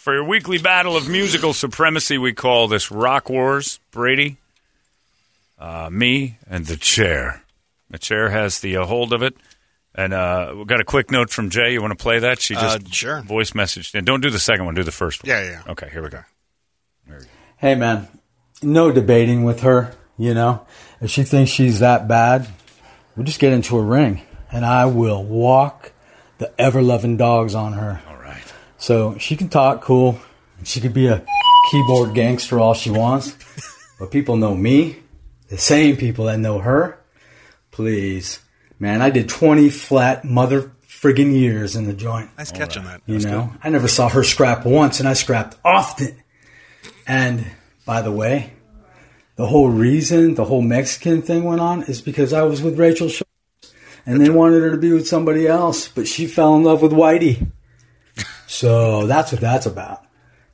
for 0.01 0.15
your 0.15 0.23
weekly 0.23 0.57
battle 0.57 0.97
of 0.97 1.07
musical 1.07 1.53
supremacy. 1.53 2.17
We 2.17 2.33
call 2.33 2.67
this 2.67 2.89
Rock 2.89 3.29
Wars. 3.29 3.79
Brady, 3.91 4.37
uh, 5.59 5.89
me, 5.91 6.39
and 6.49 6.65
the 6.65 6.75
chair. 6.75 7.43
The 7.91 7.99
chair 7.99 8.29
has 8.29 8.61
the 8.61 8.77
uh, 8.77 8.85
hold 8.85 9.13
of 9.13 9.21
it. 9.21 9.35
And 9.93 10.11
uh, 10.13 10.53
we 10.57 10.65
got 10.65 10.79
a 10.79 10.85
quick 10.85 11.11
note 11.11 11.29
from 11.29 11.49
Jay. 11.51 11.73
You 11.73 11.81
want 11.81 11.91
to 11.91 12.01
play 12.01 12.17
that? 12.19 12.39
She 12.41 12.55
just 12.55 12.81
Uh, 12.81 12.89
sure. 12.89 13.21
voice 13.21 13.51
messaged 13.51 13.93
And 13.93 14.07
Don't 14.07 14.21
do 14.21 14.29
the 14.31 14.39
second 14.39 14.65
one. 14.65 14.73
Do 14.73 14.83
the 14.83 14.91
first 14.91 15.21
one. 15.23 15.29
Yeah, 15.29 15.43
yeah. 15.43 15.71
Okay, 15.71 15.89
here 15.91 16.01
we 16.01 16.09
go. 16.09 16.21
Hey 17.57 17.75
man, 17.75 18.07
no 18.63 18.91
debating 18.91 19.43
with 19.43 19.59
her, 19.61 19.93
you 20.17 20.33
know. 20.33 20.65
If 20.99 21.11
she 21.11 21.23
thinks 21.23 21.51
she's 21.51 21.79
that 21.79 22.07
bad, 22.07 22.47
we'll 23.15 23.25
just 23.25 23.39
get 23.39 23.53
into 23.53 23.77
a 23.77 23.81
ring 23.83 24.21
and 24.51 24.65
I 24.65 24.85
will 24.85 25.23
walk 25.23 25.91
the 26.39 26.51
ever 26.59 26.81
loving 26.81 27.17
dogs 27.17 27.53
on 27.53 27.73
her. 27.73 28.01
So 28.81 29.15
she 29.19 29.35
can 29.35 29.47
talk 29.47 29.81
cool. 29.81 30.19
She 30.63 30.81
could 30.81 30.93
be 30.93 31.07
a 31.07 31.23
keyboard 31.71 32.15
gangster 32.15 32.59
all 32.59 32.73
she 32.73 32.89
wants. 32.89 33.37
But 33.99 34.09
people 34.09 34.37
know 34.37 34.55
me, 34.55 34.97
the 35.49 35.57
same 35.59 35.97
people 35.97 36.25
that 36.25 36.39
know 36.39 36.57
her. 36.57 36.99
Please. 37.69 38.39
Man, 38.79 39.03
I 39.03 39.11
did 39.11 39.29
20 39.29 39.69
flat 39.69 40.25
mother 40.25 40.71
friggin' 40.87 41.31
years 41.31 41.75
in 41.75 41.85
the 41.85 41.93
joint. 41.93 42.31
Nice 42.39 42.51
catching 42.51 42.83
that. 42.85 43.01
You 43.05 43.19
know, 43.19 43.53
I 43.63 43.69
never 43.69 43.87
saw 43.87 44.09
her 44.09 44.23
scrap 44.23 44.65
once, 44.65 44.99
and 44.99 45.07
I 45.07 45.13
scrapped 45.13 45.57
often. 45.63 46.19
And 47.05 47.45
by 47.85 48.01
the 48.01 48.11
way, 48.11 48.53
the 49.35 49.45
whole 49.45 49.69
reason 49.69 50.33
the 50.33 50.45
whole 50.45 50.63
Mexican 50.63 51.21
thing 51.21 51.43
went 51.43 51.61
on 51.61 51.83
is 51.83 52.01
because 52.01 52.33
I 52.33 52.41
was 52.41 52.63
with 52.63 52.79
Rachel 52.79 53.09
Schultz. 53.09 53.75
and 54.07 54.19
they 54.19 54.31
wanted 54.31 54.63
her 54.63 54.71
to 54.71 54.77
be 54.77 54.91
with 54.91 55.07
somebody 55.07 55.45
else, 55.47 55.87
but 55.87 56.07
she 56.07 56.25
fell 56.25 56.55
in 56.55 56.63
love 56.63 56.81
with 56.81 56.91
Whitey. 56.91 57.51
So 58.51 59.07
that's 59.07 59.31
what 59.31 59.39
that's 59.39 59.65
about. 59.65 60.03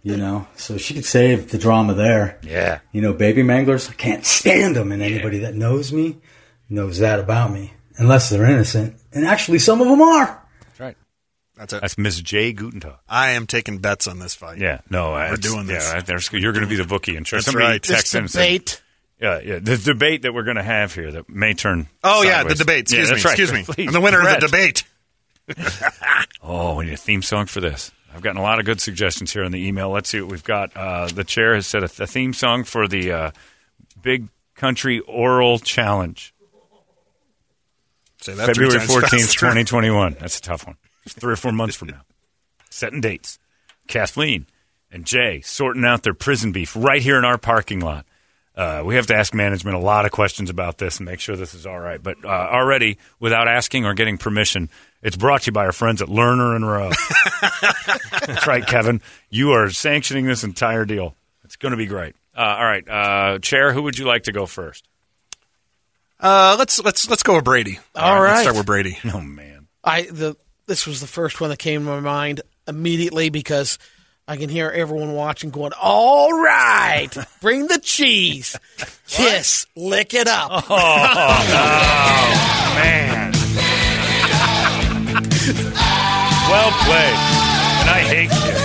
You 0.03 0.15
know, 0.15 0.47
so 0.55 0.77
she 0.77 0.93
could 0.93 1.03
save 1.05 1.49
the 1.49 1.57
drama 1.57 1.93
there. 1.95 2.37
Yeah. 2.43 2.79
You 2.93 3.01
know, 3.01 3.11
baby 3.11 3.41
manglers, 3.43 3.89
I 3.89 3.93
can't 3.93 4.23
stand 4.25 4.75
them, 4.75 4.91
and 4.93 5.01
anybody 5.01 5.39
that 5.39 5.55
knows 5.55 5.91
me 5.91 6.17
knows 6.69 6.99
that 6.99 7.19
about 7.19 7.51
me, 7.51 7.73
unless 7.97 8.29
they're 8.29 8.45
innocent. 8.45 8.95
And 9.11 9.25
actually, 9.25 9.59
some 9.59 9.81
of 9.81 9.87
them 9.87 9.99
are. 10.01 10.41
That's 10.61 10.79
right. 10.79 10.97
That's 11.57 11.73
it. 11.73 11.81
That's 11.81 11.97
Miss 11.97 12.21
J. 12.21 12.53
Gutentag. 12.53 12.97
I 13.09 13.31
am 13.31 13.47
taking 13.47 13.79
bets 13.79 14.07
on 14.07 14.19
this 14.19 14.35
fight. 14.35 14.59
Yeah, 14.59 14.79
no, 14.89 15.13
we're 15.13 15.33
it's- 15.33 15.39
doing 15.39 15.65
this. 15.65 15.91
Yeah, 15.91 15.99
there's- 16.01 16.31
you're 16.31 16.53
going 16.53 16.63
to 16.63 16.69
be 16.69 16.77
the 16.77 16.85
bookie, 16.85 17.15
and 17.17 17.27
sure, 17.27 17.37
That's 17.39 17.45
somebody 17.47 17.65
right. 17.65 17.83
text 17.83 18.03
This 18.03 18.13
in 18.15 18.19
and 18.21 18.31
said- 18.31 18.41
debate. 18.43 18.81
Yeah, 19.19 19.39
yeah, 19.43 19.59
the 19.59 19.77
debate 19.77 20.21
that 20.21 20.33
we're 20.33 20.43
going 20.43 20.57
to 20.57 20.63
have 20.63 20.93
here 20.93 21.11
that 21.11 21.27
may 21.27 21.53
turn. 21.55 21.87
Oh 22.03 22.21
yeah, 22.21 22.43
the 22.43 22.55
sideways. 22.55 22.57
debate. 22.59 22.91
Yeah, 22.93 22.99
Excuse 22.99 23.09
me. 23.09 23.15
that's 23.15 23.25
right. 23.25 23.31
Excuse 23.39 23.51
me. 23.51 23.63
Please, 23.73 23.87
I'm 23.87 23.93
the 23.93 23.99
winner 24.01 24.21
Brett. 24.21 24.35
of 24.35 24.41
the 24.51 24.57
debate. 24.57 24.83
Oh, 26.41 26.75
we 26.75 26.85
need 26.85 26.93
a 26.93 26.97
theme 26.97 27.21
song 27.21 27.45
for 27.45 27.59
this. 27.59 27.91
I've 28.13 28.21
gotten 28.21 28.37
a 28.37 28.41
lot 28.41 28.59
of 28.59 28.65
good 28.65 28.79
suggestions 28.79 29.33
here 29.33 29.43
in 29.43 29.51
the 29.51 29.67
email. 29.67 29.89
Let's 29.89 30.09
see 30.09 30.21
what 30.21 30.31
we've 30.31 30.43
got. 30.43 30.75
Uh, 30.77 31.07
the 31.07 31.25
chair 31.25 31.55
has 31.55 31.67
said 31.67 31.83
a, 31.83 31.85
a 31.85 32.07
theme 32.07 32.33
song 32.33 32.63
for 32.63 32.87
the 32.87 33.11
uh, 33.11 33.31
Big 34.01 34.29
Country 34.55 35.01
Oral 35.01 35.59
Challenge. 35.59 36.33
Say 38.21 38.33
that 38.33 38.47
February 38.47 38.79
14th, 38.79 39.09
faster. 39.09 39.39
2021. 39.39 40.17
That's 40.19 40.39
a 40.39 40.41
tough 40.41 40.65
one. 40.65 40.77
It's 41.05 41.13
three 41.13 41.33
or 41.33 41.37
four 41.37 41.51
months 41.51 41.75
from 41.75 41.89
now. 41.89 42.01
Setting 42.69 43.01
dates. 43.01 43.37
Kathleen 43.87 44.47
and 44.91 45.05
Jay 45.05 45.41
sorting 45.41 45.85
out 45.85 46.03
their 46.03 46.13
prison 46.13 46.51
beef 46.51 46.75
right 46.75 47.01
here 47.01 47.17
in 47.17 47.25
our 47.25 47.37
parking 47.37 47.79
lot. 47.79 48.05
Uh, 48.55 48.81
we 48.83 48.95
have 48.95 49.05
to 49.07 49.15
ask 49.15 49.33
management 49.35 49.77
a 49.77 49.79
lot 49.79 50.05
of 50.05 50.11
questions 50.11 50.49
about 50.49 50.79
this 50.79 50.97
and 50.97 51.05
make 51.05 51.19
sure 51.19 51.35
this 51.35 51.53
is 51.53 51.67
all 51.67 51.79
right. 51.79 52.01
But 52.01 52.25
uh, 52.25 52.27
already, 52.27 52.97
without 53.19 53.47
asking 53.47 53.85
or 53.85 53.93
getting 53.93 54.17
permission, 54.17 54.69
it's 55.01 55.15
brought 55.15 55.43
to 55.43 55.47
you 55.47 55.51
by 55.53 55.65
our 55.65 55.71
friends 55.71 56.01
at 56.01 56.07
Lerner 56.07 56.55
and 56.55 56.67
Rowe. 56.67 56.91
That's 58.25 58.47
right, 58.47 58.65
Kevin. 58.65 59.01
You 59.29 59.51
are 59.51 59.69
sanctioning 59.69 60.25
this 60.25 60.43
entire 60.43 60.85
deal. 60.85 61.15
It's 61.43 61.55
going 61.55 61.71
to 61.71 61.77
be 61.77 61.85
great. 61.85 62.15
Uh, 62.35 62.41
all 62.41 62.65
right, 62.65 62.87
uh, 62.87 63.39
Chair, 63.39 63.73
who 63.73 63.83
would 63.83 63.97
you 63.97 64.05
like 64.05 64.23
to 64.23 64.31
go 64.31 64.45
first? 64.45 64.87
Uh, 66.19 66.55
let's 66.57 66.83
let's 66.83 67.09
let's 67.09 67.23
go 67.23 67.35
with 67.35 67.45
Brady. 67.45 67.79
All 67.95 68.19
Let's 68.19 68.33
right. 68.33 68.41
start 68.41 68.57
with 68.57 68.65
Brady. 68.65 68.97
Oh 69.13 69.21
man, 69.21 69.67
I 69.83 70.03
the 70.03 70.35
this 70.65 70.87
was 70.87 70.99
the 70.99 71.07
first 71.07 71.39
one 71.39 71.51
that 71.51 71.59
came 71.59 71.81
to 71.81 71.85
my 71.87 71.99
mind 71.99 72.41
immediately 72.67 73.29
because 73.29 73.77
I 74.27 74.37
can 74.37 74.49
hear 74.49 74.69
everyone 74.69 75.13
watching 75.13 75.51
going, 75.51 75.73
"All 75.79 76.33
right, 76.33 77.09
bring 77.41 77.67
the 77.67 77.79
cheese, 77.79 78.57
kiss, 79.07 79.67
lick 79.75 80.13
it 80.15 80.27
up." 80.27 80.65
Oh, 80.69 80.71
man. 82.75 83.33
Well 85.47 86.71
played. 86.83 87.15
And 87.79 87.87
I 87.89 88.03
hate 88.03 88.31
you. 88.43 88.51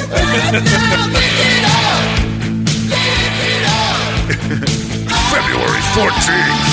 February 5.31 5.83
14th, 5.95 6.67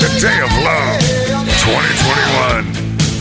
the 0.00 0.08
day 0.20 0.38
of 0.44 0.52
love, 0.60 1.00
2021. 1.64 2.68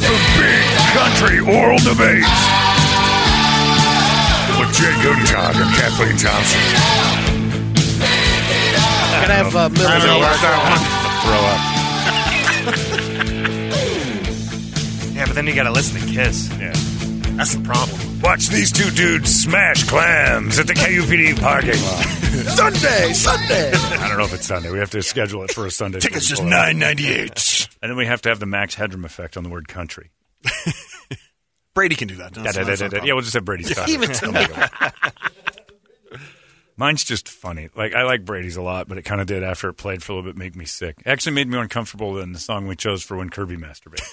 The 0.04 0.20
Big 0.38 0.68
Country 0.94 1.40
Oral 1.40 1.80
debate 1.80 2.28
With 4.60 4.72
Jay 4.76 4.92
Gutentag 5.02 5.56
and 5.56 5.72
Kathleen 5.76 6.18
Thompson. 6.18 6.60
Gonna 9.22 9.34
have 9.34 9.56
uh, 9.56 9.70
Miller 9.70 9.88
I 9.88 9.90
don't 9.98 10.08
know 10.08 10.18
about 10.18 10.40
Throw 11.24 11.85
but 15.36 15.42
then 15.42 15.48
you 15.48 15.56
got 15.56 15.64
to 15.64 15.72
listen 15.72 16.00
to 16.00 16.14
Kiss. 16.14 16.50
Yeah. 16.58 16.72
That's 17.36 17.54
the 17.56 17.62
problem. 17.64 18.22
Watch 18.22 18.48
these 18.48 18.72
two 18.72 18.90
dudes 18.92 19.30
smash 19.44 19.84
clams 19.84 20.58
at 20.58 20.68
the 20.68 20.74
KUPD 20.74 21.38
parking 21.42 21.72
lot. 21.84 22.06
Sunday, 22.56 23.12
Sunday. 23.14 23.72
I 23.74 24.08
don't 24.08 24.18
know 24.18 24.24
if 24.24 24.34
it's 24.34 24.46
Sunday. 24.48 24.72
We 24.72 24.80
have 24.80 24.92
to 24.92 25.04
schedule 25.04 25.44
it 25.44 25.52
for 25.52 25.66
a 25.66 25.72
Sunday. 25.72 26.00
Tickets 26.00 26.26
just 26.28 26.42
nine 26.44 26.80
ninety 26.80 27.10
eight. 27.10 27.68
And 27.82 27.92
then 27.92 27.98
we 27.98 28.06
have 28.06 28.22
to 28.22 28.30
have 28.30 28.40
the 28.40 28.46
Max 28.46 28.76
Headroom 28.76 29.04
effect 29.04 29.36
on 29.36 29.44
the 29.44 29.50
word 29.50 29.68
country. 29.68 30.12
Brady 31.74 31.96
can 31.96 32.08
do 32.08 32.16
that. 32.16 32.34
No, 32.36 32.44
Da- 32.44 32.52
da- 32.54 32.64
da- 32.64 32.76
da- 32.76 32.88
da- 32.88 33.04
Yeah, 33.06 33.14
we'll 33.14 33.22
just 33.22 33.34
have 33.34 33.44
Brady's 33.44 33.74
country. 33.74 33.94
Even 33.94 34.10
to 34.12 34.32
me. 34.32 34.46
Mine's 36.78 37.04
just 37.04 37.28
funny. 37.30 37.70
Like 37.76 37.94
I 37.94 38.04
like 38.04 38.24
Brady's 38.26 38.56
a 38.58 38.62
lot, 38.62 38.88
but 38.88 38.98
it 38.98 39.04
kind 39.04 39.20
of 39.22 39.28
did 39.28 39.44
after 39.44 39.68
it 39.70 39.74
played 39.74 40.02
for 40.04 40.14
a 40.14 40.16
little 40.16 40.30
bit 40.32 40.38
make 40.38 40.56
me 40.56 40.64
sick. 40.66 40.96
It 41.06 41.08
actually 41.10 41.34
made 41.34 41.48
me 41.50 41.58
uncomfortable 41.58 42.14
than 42.14 42.32
the 42.34 42.40
song 42.40 42.68
we 42.68 42.76
chose 42.78 43.04
for 43.04 43.18
when 43.18 43.30
Kirby 43.30 43.58
masturbated. 43.58 44.08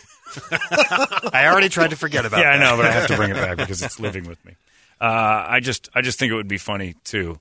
I 1.33 1.47
already 1.51 1.69
tried 1.69 1.91
to 1.91 1.97
forget 1.97 2.25
about 2.27 2.41
it. 2.41 2.45
yeah, 2.45 2.51
I 2.51 2.59
know, 2.59 2.77
but 2.77 2.87
I 2.87 2.93
have 2.93 3.07
to 3.09 3.17
bring 3.17 3.31
it 3.31 3.35
back 3.37 3.57
because 3.59 3.83
it's 3.83 4.01
living 4.01 4.25
with 4.27 4.43
me. 4.45 4.57
Uh, 5.01 5.45
I 5.49 5.61
just, 5.61 5.89
I 5.95 6.01
just 6.01 6.19
think 6.19 6.33
it 6.33 6.37
would 6.37 6.49
be 6.49 6.59
funny 6.59 6.95
to 7.07 7.39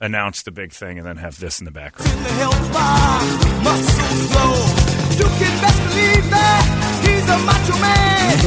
announce 0.00 0.42
the 0.42 0.50
big 0.50 0.72
thing 0.72 0.98
and 0.98 1.06
then 1.06 1.16
have 1.16 1.38
this 1.38 1.60
in 1.60 1.64
the 1.64 1.70
background. 1.70 2.10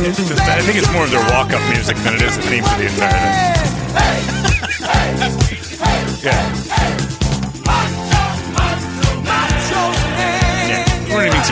It's 0.01 0.17
just, 0.17 0.31
I 0.41 0.61
think 0.61 0.77
it's 0.77 0.91
more 0.93 1.03
of 1.03 1.11
their 1.11 1.19
walk-up 1.31 1.61
music 1.71 1.97
than 1.97 2.13
it 2.15 2.21
is 2.21 2.35
the 2.37 2.43
theme 2.43 2.63
for 2.63 2.77
the 2.77 2.85
entire 2.85 3.11
thing. 3.11 3.19
Yeah. 6.23 6.65
Yeah. 6.65 6.98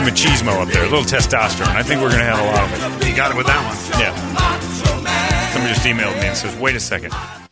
Machismo 0.08 0.62
up 0.62 0.68
there, 0.68 0.84
a 0.84 0.88
little 0.88 1.04
testosterone. 1.04 1.68
I 1.68 1.82
think 1.82 2.00
we're 2.00 2.10
gonna 2.10 2.24
have 2.24 2.40
a 2.40 2.46
lot 2.46 2.64
of 2.64 3.02
it. 3.02 3.08
You 3.08 3.16
got 3.16 3.30
it 3.30 3.36
with 3.36 3.46
that 3.46 3.62
one. 3.62 4.00
Yeah. 4.00 4.14
Somebody 5.52 5.74
just 5.74 5.86
emailed 5.86 6.20
me 6.20 6.28
and 6.28 6.36
says, 6.36 6.56
"Wait 6.58 6.74
a 6.76 6.80
second. 6.80 7.12
I 7.12 7.48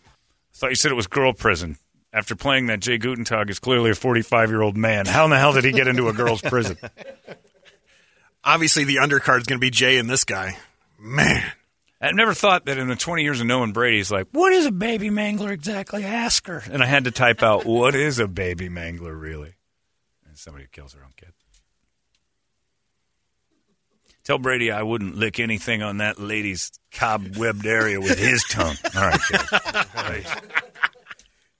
thought 0.55 0.71
you 0.71 0.77
said 0.77 0.91
it 0.91 0.95
was 0.95 1.07
girl 1.07 1.33
prison. 1.33 1.77
After 2.13 2.35
playing 2.35 2.69
that, 2.69 2.81
Jay 2.81 2.99
Gutentag 2.99 3.51
is 3.51 3.59
clearly 3.59 3.91
a 3.91 3.95
45 3.95 4.49
year 4.49 4.63
old 4.63 4.77
man. 4.77 5.05
How 5.05 5.25
in 5.25 5.31
the 5.31 5.39
hell 5.39 5.53
did 5.53 5.65
he 5.65 5.73
get 5.73 5.87
into 5.87 6.09
a 6.09 6.15
girl's 6.15 6.41
prison? 6.41 6.79
Obviously, 8.45 8.85
the 8.85 8.97
undercard 8.97 9.41
is 9.41 9.47
going 9.47 9.59
to 9.59 9.65
be 9.65 9.71
Jay 9.71 9.99
and 9.99 10.09
this 10.09 10.25
guy. 10.25 10.57
Man, 10.99 11.45
I've 12.01 12.15
never 12.15 12.33
thought 12.33 12.67
that 12.67 12.79
in 12.79 12.89
the 12.89 12.97
20 12.97 13.23
years 13.23 13.41
of 13.41 13.47
knowing 13.47 13.73
Brady, 13.73 13.99
he's 13.99 14.11
like, 14.11 14.29
what 14.33 14.53
is 14.53 14.65
a 14.65 14.73
baby 14.73 15.11
mangler 15.11 15.51
exactly? 15.51 16.05
Ask 16.05 16.47
her. 16.47 16.63
And 16.71 16.83
I 16.83 16.87
had 16.87 17.05
to 17.05 17.11
type 17.11 17.43
out, 17.43 17.67
what 17.67 17.95
is 17.95 18.19
a 18.19 18.29
baby 18.29 18.71
mangler 18.71 19.21
really? 19.21 19.57
And 20.27 20.39
somebody 20.39 20.65
who 20.65 20.69
kills 20.69 20.95
their 20.95 21.03
own 21.03 21.13
kid. 21.17 21.33
Tell 24.27 24.39
Brady 24.39 24.73
I 24.73 24.83
wouldn't 24.83 25.15
lick 25.15 25.39
anything 25.39 25.83
on 25.85 25.99
that 25.99 26.19
lady's 26.19 26.73
cobwebbed 26.93 27.65
area 27.65 28.01
with 28.01 28.19
his 28.19 28.43
tongue. 28.51 28.75
All 28.97 29.03
right, 29.03 29.21
Jay. 29.31 29.39
Please. 29.95 30.37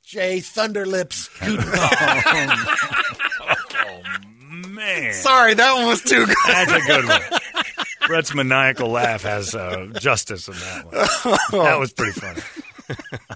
Jay 0.03 0.39
Thunderlips. 0.41 1.31
Oh, 3.89 4.69
man. 4.69 5.13
sorry, 5.13 5.55
that 5.55 5.75
one 5.75 5.87
was 5.87 6.03
too 6.03 6.27
good. 6.27 6.35
That's 6.47 6.73
a 6.73 6.81
good 6.81 7.07
one. 7.07 7.21
Brett's 8.07 8.35
maniacal 8.35 8.89
laugh 8.89 9.23
has 9.23 9.55
uh, 9.55 9.87
justice 10.01 10.49
in 10.49 10.55
that 10.55 10.85
one. 11.53 11.63
That 11.65 11.79
was 11.79 11.93
pretty 11.93 12.19
funny. 12.19 12.41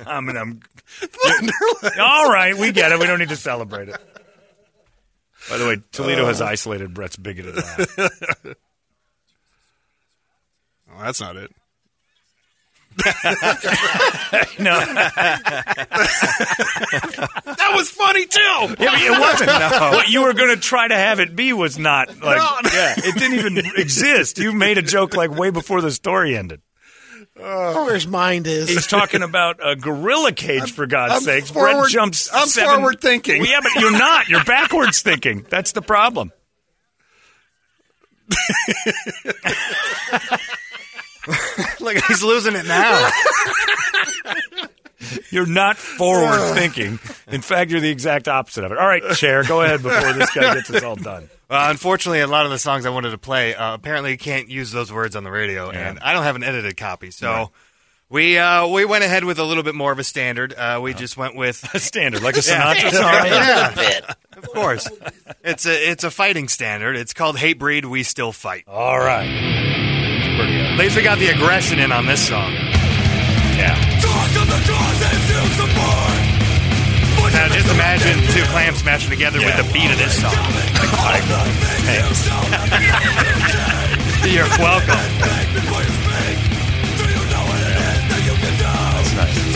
I 0.06 0.20
mean, 0.20 0.36
I'm. 0.36 0.60
All 2.00 2.30
right, 2.30 2.56
we 2.56 2.72
get 2.72 2.90
it. 2.92 2.98
We 2.98 3.06
don't 3.06 3.18
need 3.20 3.28
to 3.28 3.36
celebrate 3.36 3.88
it. 3.88 3.96
By 5.48 5.58
the 5.58 5.66
way, 5.66 5.76
Toledo 5.92 6.26
has 6.26 6.40
isolated 6.40 6.92
Brett's 6.94 7.16
bigoted 7.16 7.56
laugh. 7.56 7.96
Oh, 10.92 11.02
that's 11.02 11.20
not 11.20 11.36
it. 11.36 11.50
No, 14.58 14.78
That 17.46 17.72
was 17.74 17.88
funny 17.90 18.26
too. 18.26 18.40
Yeah, 18.40 18.74
but 18.90 19.00
it 19.00 19.18
wasn't. 19.20 19.50
What 19.94 20.08
you 20.10 20.22
were 20.22 20.34
going 20.34 20.54
to 20.54 20.60
try 20.60 20.86
to 20.88 20.94
have 20.96 21.18
it 21.20 21.34
be 21.34 21.52
was 21.54 21.78
not 21.78 22.08
like. 22.20 22.38
Yeah, 22.72 22.94
it 22.98 23.14
didn't 23.18 23.38
even 23.38 23.56
exist. 23.76 24.38
You 24.38 24.52
made 24.52 24.76
a 24.76 24.82
joke 24.82 25.16
like 25.16 25.30
way 25.30 25.48
before 25.50 25.80
the 25.80 25.90
story 25.90 26.36
ended. 26.36 26.60
Where 27.36 27.94
his 27.94 28.06
mind 28.06 28.46
is. 28.46 28.68
He's 28.68 28.86
talking 28.86 29.22
about 29.22 29.60
a 29.66 29.76
gorilla 29.76 30.32
cage, 30.32 30.72
for 30.72 30.86
God's 30.86 31.14
I'm 31.14 31.20
sakes. 31.22 31.50
forward- 31.50 31.78
Brett 31.80 31.90
jumps. 31.90 32.28
I'm 32.34 32.48
seven- 32.48 32.74
forward 32.76 33.00
thinking. 33.00 33.40
Well, 33.40 33.50
yeah, 33.50 33.60
but 33.62 33.74
you're 33.76 33.92
not. 33.92 34.28
You're 34.28 34.44
backwards 34.44 35.00
thinking. 35.00 35.46
That's 35.48 35.72
the 35.72 35.80
problem. 35.82 36.32
Look, 41.80 41.96
he's 42.08 42.22
losing 42.22 42.54
it 42.56 42.66
now. 42.66 43.10
You're 45.30 45.46
not 45.46 45.76
forward 45.76 46.54
thinking. 46.54 46.98
In 47.28 47.40
fact, 47.40 47.70
you're 47.70 47.80
the 47.80 47.88
exact 47.90 48.28
opposite 48.28 48.64
of 48.64 48.72
it. 48.72 48.78
All 48.78 48.86
right, 48.86 49.02
Chair, 49.14 49.42
go 49.44 49.62
ahead 49.62 49.82
before 49.82 50.12
this 50.12 50.30
guy 50.30 50.54
gets 50.54 50.70
us 50.70 50.82
all 50.82 50.96
done. 50.96 51.28
Well, 51.50 51.68
unfortunately, 51.68 52.20
a 52.20 52.28
lot 52.28 52.44
of 52.44 52.52
the 52.52 52.60
songs 52.60 52.86
I 52.86 52.90
wanted 52.90 53.10
to 53.10 53.18
play 53.18 53.56
uh, 53.56 53.74
apparently 53.74 54.16
can't 54.16 54.48
use 54.48 54.70
those 54.70 54.92
words 54.92 55.16
on 55.16 55.24
the 55.24 55.32
radio, 55.32 55.68
and 55.68 55.98
I 55.98 56.12
don't 56.12 56.22
have 56.22 56.36
an 56.36 56.44
edited 56.44 56.76
copy. 56.76 57.10
So, 57.10 57.28
Right. 57.28 57.48
We 58.08 58.38
uh, 58.38 58.68
we 58.68 58.84
went 58.84 59.02
ahead 59.02 59.24
with 59.24 59.40
a 59.40 59.44
little 59.44 59.64
bit 59.64 59.74
more 59.74 59.90
of 59.90 59.98
a 59.98 60.04
standard. 60.04 60.54
Uh, 60.54 60.78
we 60.80 60.94
just 60.94 61.16
went 61.16 61.34
with 61.34 61.68
a 61.74 61.80
standard, 61.80 62.22
like 62.22 62.36
a 62.36 62.40
Yeah. 62.46 62.72
Sinatra 62.74 62.90
song. 62.92 63.82
yeah, 63.82 64.14
of 64.36 64.48
course. 64.52 64.88
It's 65.42 65.66
a 65.66 65.90
it's 65.90 66.04
a 66.04 66.10
fighting 66.12 66.46
standard. 66.46 66.94
It's 66.96 67.14
called 67.14 67.36
Hatebreed. 67.36 67.84
We 67.84 68.04
still 68.04 68.30
fight. 68.30 68.62
All 68.68 68.98
right. 69.00 69.89
At 70.70 70.78
least 70.78 70.96
we 70.96 71.02
got 71.02 71.18
the 71.18 71.28
aggression 71.28 71.78
in 71.78 71.92
on 71.92 72.06
this 72.06 72.26
song. 72.26 72.52
Yeah. 72.52 73.76
Now 77.32 77.48
just 77.48 77.70
imagine 77.72 78.16
two 78.32 78.42
clams 78.50 78.78
smashing 78.78 79.10
together 79.10 79.38
with 79.38 79.56
the 79.56 79.64
beat 79.72 79.90
of 79.90 79.98
this 79.98 80.20
song. 80.20 80.32
Hey, 81.84 82.00
You're 84.34 84.48
welcome. 84.58 84.96
Jay 89.20 89.49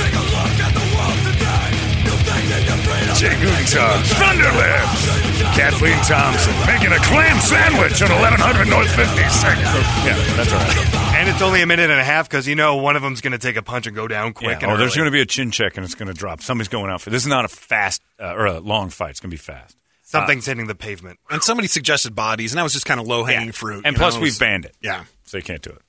Guggenheim, 3.33 4.03
Thunderlips, 4.05 5.55
Kathleen 5.57 5.97
Thompson 6.05 6.53
making 6.67 6.93
a 6.93 6.99
clam 6.99 7.39
sandwich 7.41 8.03
on 8.03 8.11
1100 8.11 8.69
North 8.69 8.89
52nd. 8.89 9.63
Yeah, 10.05 10.37
that's 10.37 10.53
all 10.53 10.59
right. 10.59 11.15
And 11.17 11.29
it's 11.29 11.41
only 11.41 11.63
a 11.63 11.67
minute 11.67 11.91
and 11.91 11.99
a 11.99 12.05
half 12.05 12.29
because 12.29 12.47
you 12.47 12.55
know 12.55 12.77
one 12.77 12.97
of 12.97 13.03
them's 13.03 13.21
going 13.21 13.33
to 13.33 13.39
take 13.39 13.57
a 13.57 13.63
punch 13.63 13.87
and 13.87 13.97
go 13.97 14.07
down 14.07 14.33
quick. 14.35 14.61
Yeah. 14.61 14.69
and 14.69 14.73
Oh, 14.73 14.77
there's 14.77 14.95
going 14.95 15.07
to 15.07 15.11
be 15.13 15.21
a 15.21 15.27
chin 15.27 15.51
check 15.51 15.77
and 15.77 15.85
it's 15.85 15.95
going 15.95 16.09
to 16.09 16.15
drop. 16.15 16.43
Somebody's 16.43 16.69
going 16.69 16.91
out 16.91 17.01
for 17.01 17.11
this. 17.11 17.23
Is 17.23 17.29
not 17.29 17.45
a 17.45 17.49
fast 17.49 18.03
uh, 18.21 18.35
or 18.35 18.47
a 18.47 18.61
long 18.61 18.91
fight. 18.91 19.11
It's 19.11 19.21
going 19.21 19.31
to 19.31 19.35
be 19.35 19.39
fast. 19.39 19.77
Something's 20.03 20.47
hitting 20.47 20.67
the 20.67 20.75
pavement. 20.75 21.19
And 21.31 21.43
somebody 21.43 21.67
suggested 21.67 22.15
bodies, 22.15 22.53
and 22.53 22.59
that 22.59 22.63
was 22.63 22.73
just 22.75 22.87
kind 22.87 23.01
of 23.01 23.07
low 23.07 23.25
hanging 23.25 23.53
fruit. 23.53 23.85
And 23.87 23.97
plus, 23.97 24.15
know, 24.15 24.21
it 24.21 24.23
we've 24.25 24.39
banned 24.39 24.65
it. 24.67 24.77
Yeah. 24.81 25.05
So 25.25 25.39
you 25.39 25.43
can't 25.43 25.63
do 25.63 25.71
it. 25.71 25.83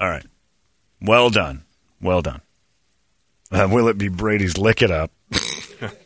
All 0.00 0.08
right. 0.08 0.24
Well 1.00 1.30
done. 1.30 1.64
Well 2.00 2.22
done. 2.22 2.40
Uh, 3.52 3.68
will 3.70 3.88
it 3.88 3.98
be 3.98 4.08
Brady's 4.08 4.58
lick 4.58 4.82
it 4.82 4.90
up? 4.90 5.12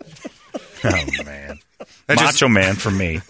oh, 0.84 1.24
man. 1.24 1.58
That 2.06 2.16
Macho 2.16 2.30
just- 2.30 2.48
Man 2.48 2.74
for 2.76 2.90
me. 2.90 3.20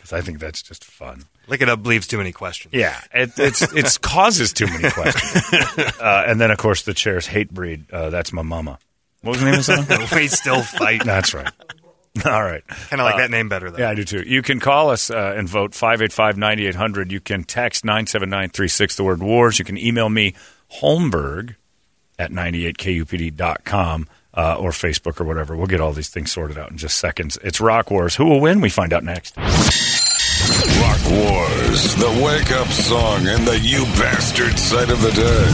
'Cause 0.00 0.12
I 0.12 0.20
think 0.20 0.38
that's 0.38 0.62
just 0.62 0.84
fun. 0.84 1.24
Lick 1.48 1.60
it 1.62 1.68
up 1.68 1.84
leaves 1.84 2.06
too 2.06 2.18
many 2.18 2.30
questions. 2.32 2.72
Yeah, 2.74 3.00
it, 3.12 3.32
it's 3.36 3.60
it's 3.74 3.98
causes 3.98 4.52
too 4.52 4.66
many 4.66 4.88
questions. 4.90 5.44
Uh, 6.00 6.24
and 6.26 6.40
then, 6.40 6.50
of 6.50 6.56
course, 6.58 6.82
the 6.84 6.94
chair's 6.94 7.26
Hatebreed. 7.28 7.92
Uh, 7.92 8.08
that's 8.10 8.32
my 8.32 8.40
mama. 8.42 8.78
What 9.22 9.32
was 9.32 9.40
the 9.40 9.44
name 9.50 9.58
of 9.60 9.66
the 9.66 10.06
song? 10.06 10.18
we 10.18 10.28
still 10.28 10.62
fight. 10.62 11.04
That's 11.04 11.34
right. 11.34 11.50
All 12.24 12.42
right. 12.42 12.66
Kind 12.66 13.00
of 13.00 13.04
like 13.04 13.16
Uh, 13.16 13.18
that 13.18 13.30
name 13.30 13.48
better, 13.50 13.70
though. 13.70 13.78
Yeah, 13.78 13.90
I 13.90 13.94
do 13.94 14.04
too. 14.04 14.22
You 14.26 14.40
can 14.42 14.60
call 14.60 14.90
us 14.90 15.10
uh, 15.10 15.34
and 15.36 15.46
vote 15.48 15.74
585 15.74 16.38
9800. 16.38 17.12
You 17.12 17.20
can 17.20 17.44
text 17.44 17.84
97936, 17.84 18.96
the 18.96 19.04
word 19.04 19.22
wars. 19.22 19.58
You 19.58 19.64
can 19.66 19.76
email 19.76 20.08
me, 20.08 20.34
Holmberg 20.80 21.56
at 22.18 22.30
98kupd.com 22.30 24.08
uh, 24.34 24.54
or 24.56 24.70
Facebook 24.70 25.20
or 25.20 25.24
whatever. 25.24 25.56
We'll 25.56 25.66
get 25.66 25.80
all 25.80 25.92
these 25.92 26.08
things 26.08 26.30
sorted 26.32 26.58
out 26.58 26.70
in 26.70 26.76
just 26.76 26.98
seconds. 26.98 27.38
It's 27.42 27.60
Rock 27.60 27.90
Wars. 27.90 28.14
Who 28.16 28.26
will 28.26 28.40
win? 28.40 28.60
We 28.60 28.70
find 28.70 28.92
out 28.92 29.02
next. 29.04 29.36
Rock 29.36 31.00
Wars, 31.10 31.94
the 31.96 32.22
wake 32.24 32.52
up 32.52 32.68
song 32.68 33.26
and 33.26 33.46
the 33.46 33.58
you 33.58 33.84
bastard 33.98 34.58
sight 34.58 34.90
of 34.90 35.00
the 35.02 35.10
day. 35.12 35.46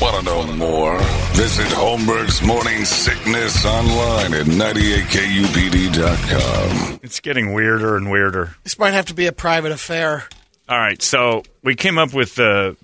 Want 0.00 0.16
to 0.16 0.22
know 0.24 0.42
more? 0.56 0.98
Visit 1.34 1.66
Holmberg's 1.68 2.42
Morning 2.42 2.84
Sickness 2.84 3.64
online 3.64 4.34
at 4.34 4.46
98kupd.com. 4.46 7.00
It's 7.02 7.20
getting 7.20 7.52
weirder 7.52 7.96
and 7.96 8.10
weirder. 8.10 8.56
This 8.64 8.76
might 8.78 8.94
have 8.94 9.06
to 9.06 9.14
be 9.14 9.26
a 9.26 9.32
private 9.32 9.70
affair. 9.72 10.24
All 10.68 10.78
right, 10.78 11.00
so 11.00 11.44
we 11.62 11.76
came 11.76 11.98
up 11.98 12.12
with 12.12 12.34
the 12.34 12.76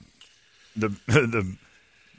the 0.76 0.88
the 1.06 1.56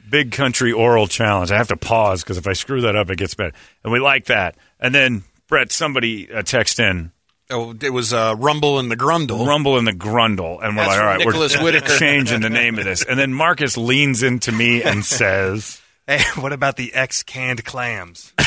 big 0.09 0.31
country 0.31 0.71
oral 0.71 1.07
challenge. 1.07 1.51
I 1.51 1.57
have 1.57 1.67
to 1.69 1.77
pause 1.77 2.23
because 2.23 2.37
if 2.37 2.47
I 2.47 2.53
screw 2.53 2.81
that 2.81 2.95
up, 2.95 3.09
it 3.09 3.17
gets 3.17 3.33
bad. 3.35 3.53
And 3.83 3.91
we 3.93 3.99
like 3.99 4.25
that. 4.25 4.55
And 4.79 4.93
then 4.93 5.23
Brett, 5.47 5.71
somebody 5.71 6.31
uh, 6.31 6.41
text 6.43 6.79
in 6.79 7.11
Oh, 7.51 7.73
it 7.81 7.89
was 7.89 8.13
uh, 8.13 8.35
Rumble 8.37 8.77
and 8.77 8.91
the 8.91 8.95
Grundle. 8.97 9.47
Rumble 9.47 9.79
and 9.79 9.87
the 9.87 9.91
Grundle, 9.91 10.63
and 10.63 10.77
we're 10.77 10.83
That's 10.83 10.89
like, 10.89 10.99
all 10.99 11.05
right, 11.05 11.15
from 11.15 11.17
right, 11.17 11.25
Nicholas 11.25 11.57
we're 11.57 11.63
Whitaker. 11.63 11.97
changing 11.97 12.41
the 12.41 12.49
name 12.51 12.77
of 12.77 12.85
this. 12.85 13.03
And 13.03 13.17
then 13.17 13.33
Marcus 13.33 13.75
leans 13.75 14.21
into 14.21 14.51
me 14.51 14.83
and 14.83 15.03
says, 15.19 15.81
Hey, 16.05 16.21
what 16.39 16.53
about 16.53 16.75
the 16.77 16.93
ex 16.93 17.23
canned 17.23 17.65
clams? 17.65 18.33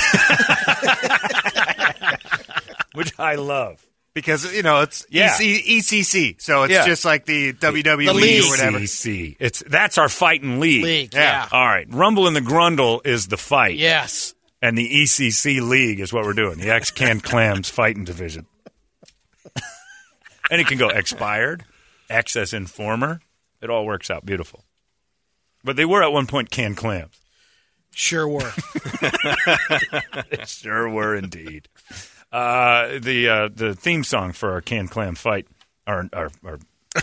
which 2.95 3.13
I 3.19 3.35
love. 3.35 3.85
Because, 4.15 4.53
you 4.55 4.63
know, 4.63 4.83
it's 4.83 5.07
Yeah. 5.09 5.35
EC, 5.41 5.63
ECC. 5.79 6.37
So 6.39 6.65
it's 6.65 6.73
Yeah. 6.73 6.85
just 6.85 7.05
like 7.05 7.25
the 7.25 7.53
WWE 7.55 8.07
The 8.07 8.13
league. 8.13 8.45
or 8.45 8.49
whatever. 8.51 8.79
ECC. 8.79 9.37
It's 9.41 9.63
that's 9.67 9.97
our 9.97 10.09
fighting 10.11 10.61
league. 10.61 10.85
League, 10.85 11.15
Yeah. 11.15 11.21
yeah. 11.45 11.49
All 11.51 11.65
right, 11.67 11.87
Rumble 11.89 12.27
in 12.29 12.35
the 12.35 12.41
Grundle 12.43 13.01
is 13.07 13.29
the 13.29 13.39
fight. 13.39 13.77
Yes. 13.77 14.35
and 14.65 14.77
the 14.79 15.03
ECC 15.03 15.61
League 15.61 15.99
is 15.99 16.13
what 16.13 16.25
we're 16.25 16.35
doing. 16.35 16.59
The 16.59 16.71
X 16.71 16.91
Canned 16.93 17.25
Clams 17.25 17.69
Fighting 17.71 18.05
Division. 18.05 18.47
and 20.51 20.61
it 20.61 20.67
can 20.69 20.79
go 20.79 20.89
expired, 20.89 21.65
X 22.11 22.37
as 22.37 22.53
informer. 22.53 23.21
It 23.61 23.71
all 23.71 23.85
works 23.87 24.11
out 24.11 24.25
beautiful. 24.27 24.65
But 25.65 25.77
they 25.77 25.85
were 25.85 26.03
at 26.03 26.13
one 26.13 26.27
point 26.27 26.51
canned 26.51 26.77
clams. 26.77 27.19
Sure 27.95 28.27
were. 28.29 28.53
Sure 30.47 30.89
were 30.89 31.15
indeed. 31.17 31.69
Uh, 32.33 32.99
the 32.99 33.29
uh, 33.29 33.49
the 33.55 33.75
theme 33.75 34.03
song 34.05 34.33
for 34.33 34.53
our 34.53 34.61
canned 34.63 34.91
clam 34.91 35.15
fight, 35.15 35.47
our 35.87 36.09
our, 36.13 36.31
our 36.45 36.59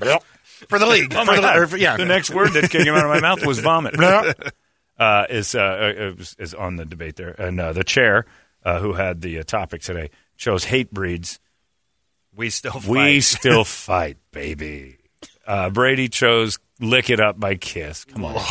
Well, 0.00 0.22
For 0.68 0.78
the 0.78 0.86
league. 0.86 1.14
Oh 1.14 1.20
For 1.20 1.24
my 1.26 1.36
the- 1.36 1.42
God. 1.42 1.58
or 1.58 1.66
for- 1.66 1.76
yeah. 1.76 1.96
The 1.96 2.04
next 2.04 2.30
word 2.30 2.52
that 2.52 2.70
came 2.70 2.88
out 2.94 3.04
of 3.04 3.10
my 3.10 3.20
mouth 3.20 3.44
was 3.46 3.58
vomit. 3.60 3.98
uh, 4.98 5.26
is, 5.30 5.54
uh, 5.54 5.60
uh, 5.60 6.12
is 6.18 6.36
is 6.38 6.54
on 6.54 6.76
the 6.76 6.84
debate 6.84 7.16
there, 7.16 7.30
and 7.38 7.58
uh, 7.60 7.72
the 7.72 7.84
chair 7.84 8.26
uh, 8.64 8.78
who 8.80 8.92
had 8.94 9.20
the 9.22 9.38
uh, 9.40 9.42
topic 9.44 9.82
today 9.82 10.10
chose 10.36 10.64
Hatebreed's. 10.66 11.38
We 12.34 12.50
still 12.50 12.72
fight. 12.72 12.86
We 12.88 13.20
still 13.22 13.64
fight, 13.88 14.18
baby. 14.32 14.98
Uh, 15.46 15.70
Brady 15.70 16.08
chose 16.08 16.58
"Lick 16.80 17.08
It 17.10 17.20
Up" 17.20 17.38
by 17.40 17.54
Kiss. 17.54 18.04
Come 18.04 18.24
on, 18.26 18.42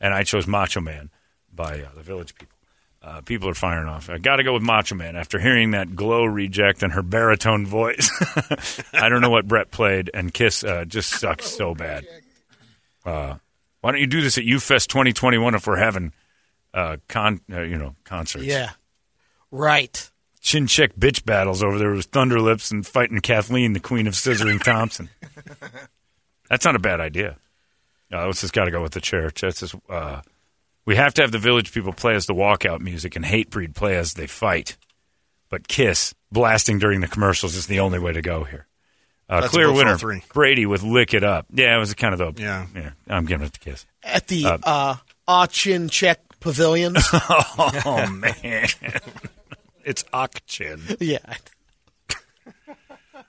and 0.00 0.14
I 0.14 0.22
chose 0.22 0.46
"Macho 0.46 0.80
Man" 0.80 1.10
by 1.52 1.80
uh, 1.82 1.88
the 1.96 2.02
Village 2.02 2.34
People. 2.34 2.53
Uh, 3.04 3.20
people 3.20 3.50
are 3.50 3.54
firing 3.54 3.86
off. 3.86 4.08
I 4.08 4.16
got 4.16 4.36
to 4.36 4.42
go 4.42 4.54
with 4.54 4.62
Macho 4.62 4.94
Man 4.94 5.14
after 5.14 5.38
hearing 5.38 5.72
that 5.72 5.94
glow 5.94 6.24
reject 6.24 6.82
and 6.82 6.94
her 6.94 7.02
baritone 7.02 7.66
voice. 7.66 8.10
I 8.94 9.10
don't 9.10 9.20
know 9.20 9.28
what 9.28 9.46
Brett 9.46 9.70
played, 9.70 10.10
and 10.14 10.32
Kiss 10.32 10.64
uh, 10.64 10.86
just 10.86 11.10
sucks 11.10 11.44
so 11.46 11.74
bad. 11.74 12.06
Uh, 13.04 13.34
why 13.82 13.92
don't 13.92 14.00
you 14.00 14.06
do 14.06 14.22
this 14.22 14.38
at 14.38 14.44
UFest 14.44 14.86
2021 14.86 15.54
if 15.54 15.66
we're 15.66 15.76
having 15.76 16.14
uh, 16.72 16.96
con, 17.06 17.42
uh, 17.52 17.60
you 17.60 17.76
know, 17.76 17.94
concerts? 18.04 18.46
yeah. 18.46 18.70
Right. 19.50 20.10
Chin 20.40 20.66
check 20.66 20.96
bitch 20.96 21.24
battles 21.26 21.62
over 21.62 21.78
there 21.78 21.90
with 21.90 22.10
Thunderlips 22.10 22.70
and 22.70 22.86
fighting 22.86 23.20
Kathleen, 23.20 23.74
the 23.74 23.80
queen 23.80 24.06
of 24.06 24.14
scissoring 24.14 24.62
Thompson. 24.62 25.10
That's 26.48 26.64
not 26.64 26.74
a 26.74 26.80
bad 26.80 27.00
idea. 27.00 27.36
Uh, 28.10 28.26
let's 28.26 28.40
just 28.40 28.52
got 28.52 28.64
to 28.64 28.70
go 28.70 28.82
with 28.82 28.92
the 28.92 29.00
chair. 29.00 29.30
That's 29.30 29.60
just, 29.60 29.74
uh, 29.88 30.22
we 30.86 30.96
have 30.96 31.14
to 31.14 31.22
have 31.22 31.32
the 31.32 31.38
village 31.38 31.72
people 31.72 31.92
play 31.92 32.14
as 32.14 32.26
the 32.26 32.34
walkout 32.34 32.80
music 32.80 33.16
and 33.16 33.24
Hatebreed 33.24 33.74
play 33.74 33.96
as 33.96 34.14
they 34.14 34.26
fight. 34.26 34.76
But 35.50 35.68
Kiss 35.68 36.14
blasting 36.32 36.78
during 36.78 37.00
the 37.00 37.08
commercials 37.08 37.54
is 37.54 37.66
the 37.66 37.80
only 37.80 37.98
way 37.98 38.12
to 38.12 38.22
go 38.22 38.44
here. 38.44 38.66
Uh, 39.28 39.40
That's 39.40 39.52
clear 39.52 39.66
a 39.66 39.68
vote 39.68 39.74
for 39.74 39.78
all 39.80 39.86
winner, 39.86 39.98
three. 39.98 40.22
Brady 40.34 40.66
with 40.66 40.82
"Lick 40.82 41.14
It 41.14 41.24
Up." 41.24 41.46
Yeah, 41.50 41.74
it 41.76 41.78
was 41.78 41.94
kind 41.94 42.12
of 42.12 42.36
the 42.36 42.42
Yeah. 42.42 42.66
yeah. 42.74 42.90
I'm 43.08 43.24
giving 43.24 43.46
it 43.46 43.52
to 43.54 43.60
Kiss. 43.60 43.86
At 44.02 44.26
the 44.26 44.44
Uh, 44.44 44.58
uh, 44.62 44.96
Ah 45.26 45.46
Chin 45.46 45.88
Check 45.88 46.20
Pavilions. 46.40 47.02
oh 47.12 48.06
man, 48.10 48.66
it's 49.84 50.04
Ak-Chin. 50.12 50.82
yeah. 51.00 51.18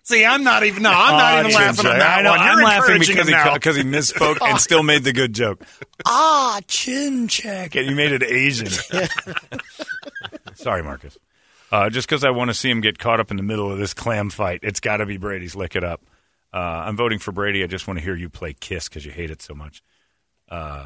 See, 0.08 0.24
I'm 0.24 0.44
not 0.44 0.64
even. 0.64 0.84
No, 0.84 0.92
I'm 0.94 1.18
not 1.18 1.40
even 1.46 1.56
Ah, 1.58 1.66
laughing 1.66 1.82
Chin 1.84 1.92
on 1.92 1.98
that 2.00 2.20
I 2.20 2.22
know, 2.22 2.30
one. 2.30 2.40
You're 2.40 2.50
I'm 2.50 2.64
laughing 2.64 2.78
encouraging 2.96 3.16
because 3.16 3.28
he, 3.28 3.34
him 3.34 3.46
now. 3.46 3.54
because 3.56 3.76
he 3.76 3.82
misspoke 3.84 4.38
and 4.48 4.60
still 4.62 4.84
made 4.84 5.04
the 5.04 5.14
good 5.14 5.34
joke. 5.34 5.64
ah, 6.06 6.60
chin 6.68 7.28
check. 7.28 7.76
And 7.76 7.88
you 7.90 7.96
made 7.96 8.12
it 8.12 8.22
Asian. 8.22 8.68
Sorry, 10.56 10.84
Marcus. 10.84 11.18
Uh, 11.72 11.90
just 11.90 12.08
because 12.08 12.24
I 12.24 12.30
want 12.30 12.50
to 12.50 12.54
see 12.54 12.70
him 12.70 12.82
get 12.82 13.00
caught 13.00 13.20
up 13.20 13.32
in 13.32 13.38
the 13.38 13.44
middle 13.44 13.72
of 13.72 13.80
this 13.80 13.94
clam 13.96 14.30
fight, 14.30 14.60
it's 14.62 14.80
got 14.80 14.98
to 14.98 15.08
be 15.08 15.18
Brady's 15.18 15.56
Lick 15.56 15.76
It 15.76 15.84
Up. 15.84 16.02
Uh, 16.54 16.58
I'm 16.60 16.96
voting 16.96 17.18
for 17.20 17.32
Brady. 17.32 17.64
I 17.64 17.68
just 17.68 17.88
want 17.88 17.98
to 18.00 18.06
hear 18.06 18.16
you 18.16 18.30
play 18.30 18.54
Kiss 18.54 18.88
because 18.88 19.06
you 19.06 19.12
hate 19.12 19.32
it 19.32 19.42
so 19.42 19.54
much. 19.56 19.82
Uh, 20.48 20.86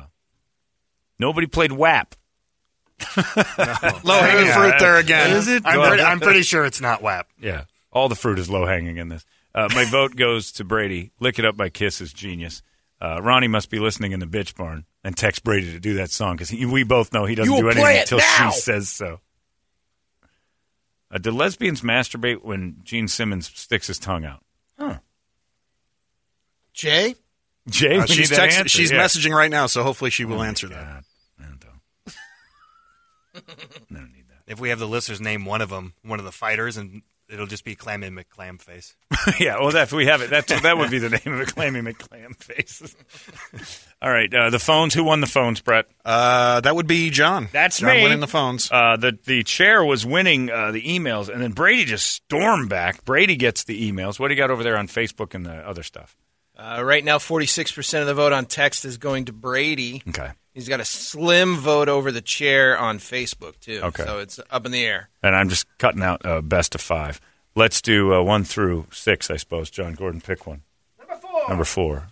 nobody 1.19 1.45
played 1.45 1.73
WAP. 1.73 2.15
Low 3.17 3.23
hanging 4.19 4.45
Yeah. 4.47 4.55
fruit 4.55 4.75
there 4.79 4.97
again. 4.97 5.31
Is 5.35 5.47
it? 5.49 5.63
I'm, 5.65 5.87
pretty, 5.87 6.03
I'm 6.03 6.19
pretty 6.21 6.41
sure 6.43 6.65
it's 6.65 6.81
not 6.81 7.01
WAP. 7.01 7.27
Yeah, 7.39 7.65
all 7.91 8.09
the 8.09 8.15
fruit 8.15 8.39
is 8.39 8.49
low 8.49 8.65
hanging 8.65 8.97
in 8.97 9.09
this. 9.09 9.25
Uh, 9.55 9.67
my 9.73 9.85
vote 9.89 10.15
goes 10.15 10.51
to 10.53 10.63
Brady. 10.63 11.11
Lick 11.19 11.39
it 11.39 11.45
up 11.45 11.55
by 11.57 11.69
Kiss 11.69 12.01
is 12.01 12.13
genius. 12.13 12.61
Uh, 13.01 13.21
Ronnie 13.21 13.47
must 13.47 13.69
be 13.69 13.79
listening 13.79 14.11
in 14.11 14.19
the 14.19 14.25
bitch 14.25 14.55
barn 14.55 14.85
and 15.03 15.15
text 15.15 15.43
Brady 15.43 15.71
to 15.71 15.79
do 15.79 15.93
that 15.95 16.11
song 16.11 16.35
because 16.35 16.51
we 16.51 16.83
both 16.83 17.13
know 17.13 17.25
he 17.25 17.35
doesn't 17.35 17.55
do 17.55 17.69
anything 17.69 17.97
until 17.99 18.17
now. 18.17 18.49
she 18.51 18.59
says 18.59 18.89
so. 18.89 19.21
Uh, 21.11 21.17
do 21.17 21.31
lesbians 21.31 21.81
masturbate 21.81 22.43
when 22.43 22.77
Gene 22.83 23.07
Simmons 23.07 23.49
sticks 23.55 23.87
his 23.87 23.97
tongue 23.97 24.25
out? 24.25 24.43
Huh. 24.77 24.99
Jay? 26.73 27.15
Jay, 27.69 27.97
Uh, 27.97 28.05
she's 28.05 28.29
need 28.31 28.35
text- 28.35 28.57
answer, 28.59 28.69
she's 28.69 28.91
yeah. 28.91 28.99
messaging 29.03 29.33
right 29.33 29.49
now, 29.49 29.65
so 29.67 29.81
hopefully 29.83 30.11
she 30.11 30.25
will 30.25 30.43
answer 30.43 30.67
that. 30.67 31.03
I 31.39 31.43
don't 31.43 31.63
need 33.89 34.25
that. 34.29 34.43
If 34.51 34.59
we 34.59 34.69
have 34.69 34.79
the 34.79 34.87
listeners 34.87 35.21
name 35.21 35.45
one 35.45 35.61
of 35.61 35.69
them, 35.69 35.93
one 36.03 36.19
of 36.19 36.25
the 36.25 36.31
fighters, 36.31 36.77
and 36.77 37.01
it'll 37.29 37.45
just 37.45 37.63
be 37.63 37.75
Clammy 37.75 38.09
McClam 38.09 38.61
face. 38.61 38.95
yeah, 39.39 39.59
well, 39.59 39.75
if 39.75 39.93
we 39.93 40.07
have 40.07 40.21
it, 40.21 40.29
that's 40.29 40.61
that 40.61 40.77
would 40.77 40.91
be 40.91 40.99
the 40.99 41.09
name 41.09 41.33
of 41.33 41.41
it. 41.41 41.53
Clammy 41.55 41.81
McClam 41.81 42.35
face. 42.35 42.95
All 44.01 44.11
right, 44.11 44.33
uh, 44.33 44.49
the 44.49 44.59
phones. 44.59 44.93
Who 44.93 45.03
won 45.03 45.21
the 45.21 45.27
phones, 45.27 45.61
Brett? 45.61 45.85
Uh, 46.03 46.61
that 46.61 46.75
would 46.75 46.87
be 46.87 47.09
John. 47.09 47.49
That's 47.51 47.79
John 47.79 47.95
me. 47.95 48.03
winning 48.03 48.19
the 48.19 48.27
phones. 48.27 48.71
Uh, 48.71 48.97
the 48.97 49.17
the 49.25 49.43
chair 49.43 49.83
was 49.83 50.05
winning 50.05 50.49
uh, 50.49 50.71
the 50.71 50.81
emails, 50.81 51.29
and 51.29 51.41
then 51.41 51.51
Brady 51.51 51.85
just 51.85 52.07
stormed 52.07 52.69
back. 52.69 53.05
Brady 53.05 53.35
gets 53.35 53.63
the 53.63 53.91
emails. 53.91 54.19
What 54.19 54.29
do 54.29 54.33
you 54.33 54.37
got 54.37 54.51
over 54.51 54.63
there 54.63 54.77
on 54.77 54.87
Facebook 54.87 55.33
and 55.33 55.45
the 55.45 55.53
other 55.53 55.83
stuff? 55.83 56.15
Uh, 56.57 56.83
right 56.83 57.05
now, 57.05 57.17
46% 57.17 58.01
of 58.01 58.07
the 58.07 58.13
vote 58.13 58.33
on 58.33 58.45
text 58.45 58.83
is 58.83 58.97
going 58.97 59.25
to 59.25 59.33
Brady. 59.33 60.03
Okay. 60.09 60.31
He's 60.59 60.67
got 60.67 60.81
a 60.81 60.85
slim 60.85 61.55
vote 61.55 61.87
over 61.87 62.11
the 62.11 62.19
chair 62.21 62.77
on 62.77 62.99
Facebook, 62.99 63.57
too. 63.61 63.79
Okay. 63.81 64.03
So 64.03 64.19
it's 64.19 64.41
up 64.51 64.65
in 64.65 64.73
the 64.73 64.83
air. 64.85 65.07
And 65.23 65.33
I'm 65.33 65.47
just 65.47 65.65
cutting 65.77 66.03
out 66.03 66.25
uh, 66.25 66.41
best 66.41 66.75
of 66.75 66.81
five. 66.81 67.21
Let's 67.55 67.81
do 67.81 68.13
uh, 68.13 68.21
one 68.21 68.43
through 68.43 68.87
six, 68.91 69.31
I 69.31 69.37
suppose. 69.37 69.69
John 69.69 69.93
Gordon, 69.93 70.19
pick 70.19 70.45
one. 70.45 70.63
Number 70.99 71.15
four. 71.15 71.47
Number 71.49 71.63
four. 71.63 72.07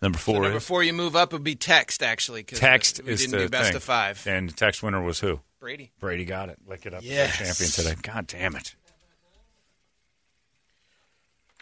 Number 0.00 0.16
four 0.18 0.36
so 0.36 0.48
is 0.48 0.54
before 0.54 0.82
you 0.82 0.94
move 0.94 1.14
up, 1.14 1.34
it 1.34 1.36
would 1.36 1.44
be 1.44 1.56
text, 1.56 2.02
actually. 2.02 2.42
'cause, 2.42 2.58
text. 2.58 3.02
we 3.04 3.12
is 3.12 3.20
didn't 3.20 3.32
the 3.32 3.44
do 3.44 3.48
best 3.50 3.66
thing. 3.68 3.76
of 3.76 3.82
five. 3.82 4.26
And 4.26 4.48
the 4.48 4.54
text 4.54 4.82
winner 4.82 5.02
was 5.02 5.20
who? 5.20 5.40
Brady. 5.60 5.92
Brady 6.00 6.24
got 6.24 6.48
it. 6.48 6.56
Lick 6.66 6.86
it 6.86 6.94
up. 6.94 7.02
Yes. 7.04 7.36
Champion 7.36 7.70
today. 7.70 8.00
God 8.02 8.26
damn 8.28 8.56
it. 8.56 8.74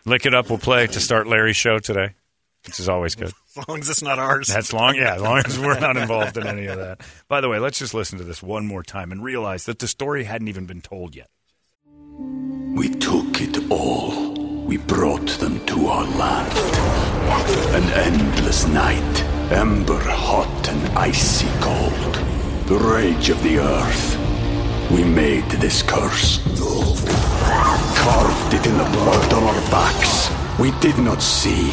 Lick 0.04 0.24
it 0.24 0.34
up. 0.34 0.48
We'll 0.50 0.58
play 0.58 0.86
to 0.86 1.00
start 1.00 1.26
Larry's 1.26 1.56
show 1.56 1.80
today, 1.80 2.14
which 2.66 2.81
is 2.81 2.88
always 2.88 3.14
good. 3.14 3.33
As 3.57 3.68
long 3.68 3.81
as 3.81 3.88
it's 3.88 4.02
not 4.02 4.18
ours. 4.18 4.48
That's 4.48 4.72
long. 4.72 4.96
Yeah, 4.96 5.14
as 5.14 5.22
long 5.22 5.38
as 5.38 5.59
we're 5.59 5.81
not 5.81 5.96
involved 6.02 6.37
in 6.37 6.46
any 6.46 6.66
of 6.66 6.76
that. 6.79 7.00
By 7.26 7.40
the 7.40 7.48
way, 7.48 7.59
let's 7.59 7.79
just 7.79 7.94
listen 7.94 8.18
to 8.18 8.24
this 8.24 8.42
one 8.42 8.66
more 8.66 8.83
time 8.83 9.12
and 9.12 9.24
realize 9.24 9.64
that 9.64 9.79
the 9.79 9.88
story 9.88 10.24
hadn't 10.24 10.48
even 10.48 10.66
been 10.66 10.83
told 10.83 11.16
yet. 11.16 11.29
We 12.76 12.90
took 12.90 13.40
it 13.40 13.70
all. 13.70 14.35
We 14.66 14.76
brought 14.76 15.29
them 15.38 15.64
to 15.66 15.87
our 15.87 16.05
land. 16.05 16.52
An 17.74 18.14
endless 18.14 18.66
night, 18.68 19.22
ember 19.50 20.02
hot 20.02 20.68
and 20.68 20.98
icy 20.98 21.48
cold. 21.61 22.14
The 22.66 22.76
rage 22.76 23.31
of 23.31 23.42
the 23.42 23.59
earth. 23.59 24.90
We 24.90 25.02
made 25.02 25.48
this 25.52 25.83
curse. 25.83 26.40
Carved 27.96 28.55
it 28.55 28.66
in 28.66 28.76
the 28.76 28.85
blood 28.85 29.33
on 29.33 29.42
our 29.44 29.70
backs. 29.70 30.31
We 30.61 30.72
did 30.81 30.98
not 30.98 31.22
see. 31.22 31.72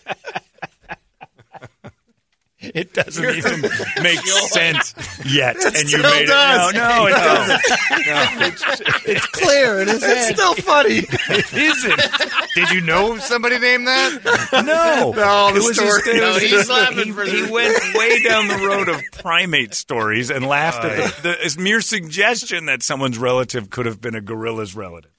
It 2.75 2.93
doesn't 2.93 3.23
even 3.25 3.61
make 4.03 4.19
sense 4.51 4.93
yet, 5.25 5.55
It 5.57 5.75
and 5.79 5.91
you 5.91 5.97
made 6.03 6.27
does. 6.27 6.69
it. 6.71 6.75
No, 6.75 6.87
no, 6.87 7.07
it 7.07 7.09
No. 7.11 7.17
doesn't. 7.17 7.61
No, 8.05 8.45
it's, 8.45 8.63
it's 9.07 9.25
clear 9.27 9.81
in 9.81 9.87
his 9.87 10.03
It's 10.03 10.05
head. 10.05 10.35
still 10.35 10.53
funny. 10.55 10.97
It 11.29 11.53
isn't. 11.53 12.01
Did 12.55 12.69
you 12.71 12.81
know 12.81 13.17
somebody 13.17 13.57
named 13.57 13.87
that? 13.87 14.19
No, 14.53 15.11
No, 15.11 15.47
It 15.49 15.53
the 15.53 15.59
was 15.59 15.73
story- 15.75 15.89
just- 15.89 16.07
it 16.07 16.15
No, 16.17 16.33
was 16.33 16.41
he's 16.41 16.51
just- 16.51 16.69
laughing 16.69 17.05
he, 17.05 17.11
for 17.11 17.23
he 17.25 17.41
the- 17.41 17.51
went 17.51 17.95
way 17.95 18.21
down 18.21 18.47
the 18.47 18.57
road 18.67 18.89
of 18.89 19.01
primate 19.11 19.73
stories 19.73 20.29
and 20.29 20.45
laughed 20.45 20.83
Oh, 20.83 20.89
at 20.89 21.23
the, 21.23 21.37
the 21.55 21.61
mere 21.61 21.81
suggestion 21.81 22.67
that 22.67 22.83
someone's 22.83 23.17
relative 23.17 23.69
could 23.71 23.87
have 23.87 23.99
been 23.99 24.13
a 24.15 24.21
gorilla's 24.21 24.75
relative. 24.75 25.11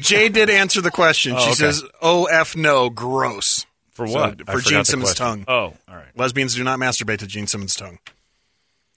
Jay 0.00 0.28
did 0.30 0.48
answer 0.48 0.80
the 0.80 0.90
question. 0.90 1.34
Oh, 1.36 1.38
she 1.40 1.46
okay. 1.48 1.54
says, 1.54 1.82
"Oh 2.00 2.24
f 2.24 2.56
no, 2.56 2.88
gross." 2.88 3.66
For 3.94 4.06
what? 4.06 4.40
I 4.46 4.52
for 4.52 4.60
Gene 4.60 4.84
Simmons' 4.84 5.14
question. 5.14 5.44
tongue. 5.44 5.44
Oh, 5.48 5.74
all 5.88 5.96
right. 5.96 6.16
Lesbians 6.16 6.54
do 6.54 6.64
not 6.64 6.78
masturbate 6.78 7.18
to 7.18 7.26
Gene 7.26 7.46
Simmons' 7.46 7.76
tongue. 7.76 7.98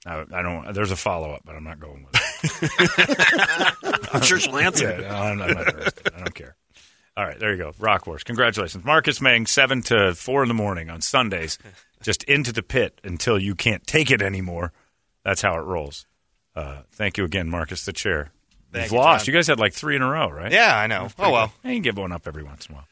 I, 0.05 0.23
I 0.33 0.41
don't. 0.41 0.73
There's 0.73 0.91
a 0.91 0.95
follow 0.95 1.31
up, 1.31 1.41
but 1.45 1.55
I'm 1.55 1.63
not 1.63 1.79
going 1.79 2.05
with 2.05 2.15
it. 2.15 4.07
I'm 4.13 4.21
sure 4.21 4.39
she'll 4.39 4.57
answer. 4.57 4.99
Yeah, 5.01 5.07
no, 5.07 5.15
I'm, 5.15 5.41
I'm 5.41 5.53
not 5.53 5.67
interested. 5.67 6.13
I 6.15 6.19
don't 6.19 6.33
care. 6.35 6.55
All 7.15 7.25
right, 7.25 7.39
there 7.39 7.51
you 7.51 7.57
go. 7.57 7.73
Rock 7.79 8.05
Wars. 8.05 8.23
Congratulations. 8.23 8.85
Marcus 8.85 9.19
Mang, 9.19 9.47
7 9.47 9.81
to 9.83 10.13
4 10.13 10.43
in 10.43 10.47
the 10.47 10.53
morning 10.53 10.91
on 10.91 11.01
Sundays, 11.01 11.57
just 12.03 12.23
into 12.23 12.53
the 12.53 12.61
pit 12.61 13.01
until 13.03 13.39
you 13.39 13.55
can't 13.55 13.85
take 13.87 14.11
it 14.11 14.21
anymore. 14.21 14.71
That's 15.23 15.41
how 15.41 15.57
it 15.57 15.63
rolls. 15.63 16.05
Uh, 16.55 16.81
thank 16.91 17.17
you 17.17 17.23
again, 17.25 17.49
Marcus, 17.49 17.85
the 17.85 17.93
chair. 17.93 18.31
Thank 18.71 18.85
You've 18.85 18.91
you, 18.93 18.97
lost. 18.99 19.25
Tom. 19.25 19.31
You 19.31 19.37
guys 19.37 19.47
had 19.47 19.59
like 19.59 19.73
three 19.73 19.95
in 19.95 20.01
a 20.03 20.09
row, 20.09 20.29
right? 20.29 20.51
Yeah, 20.51 20.77
I 20.77 20.87
know. 20.87 21.07
Oh, 21.17 21.31
well. 21.31 21.53
good. 21.63 21.69
You 21.69 21.75
can 21.75 21.81
give 21.81 21.97
one 21.97 22.11
up 22.11 22.27
every 22.27 22.43
once 22.43 22.67
in 22.67 22.73
a 22.73 22.75
while. 22.77 22.87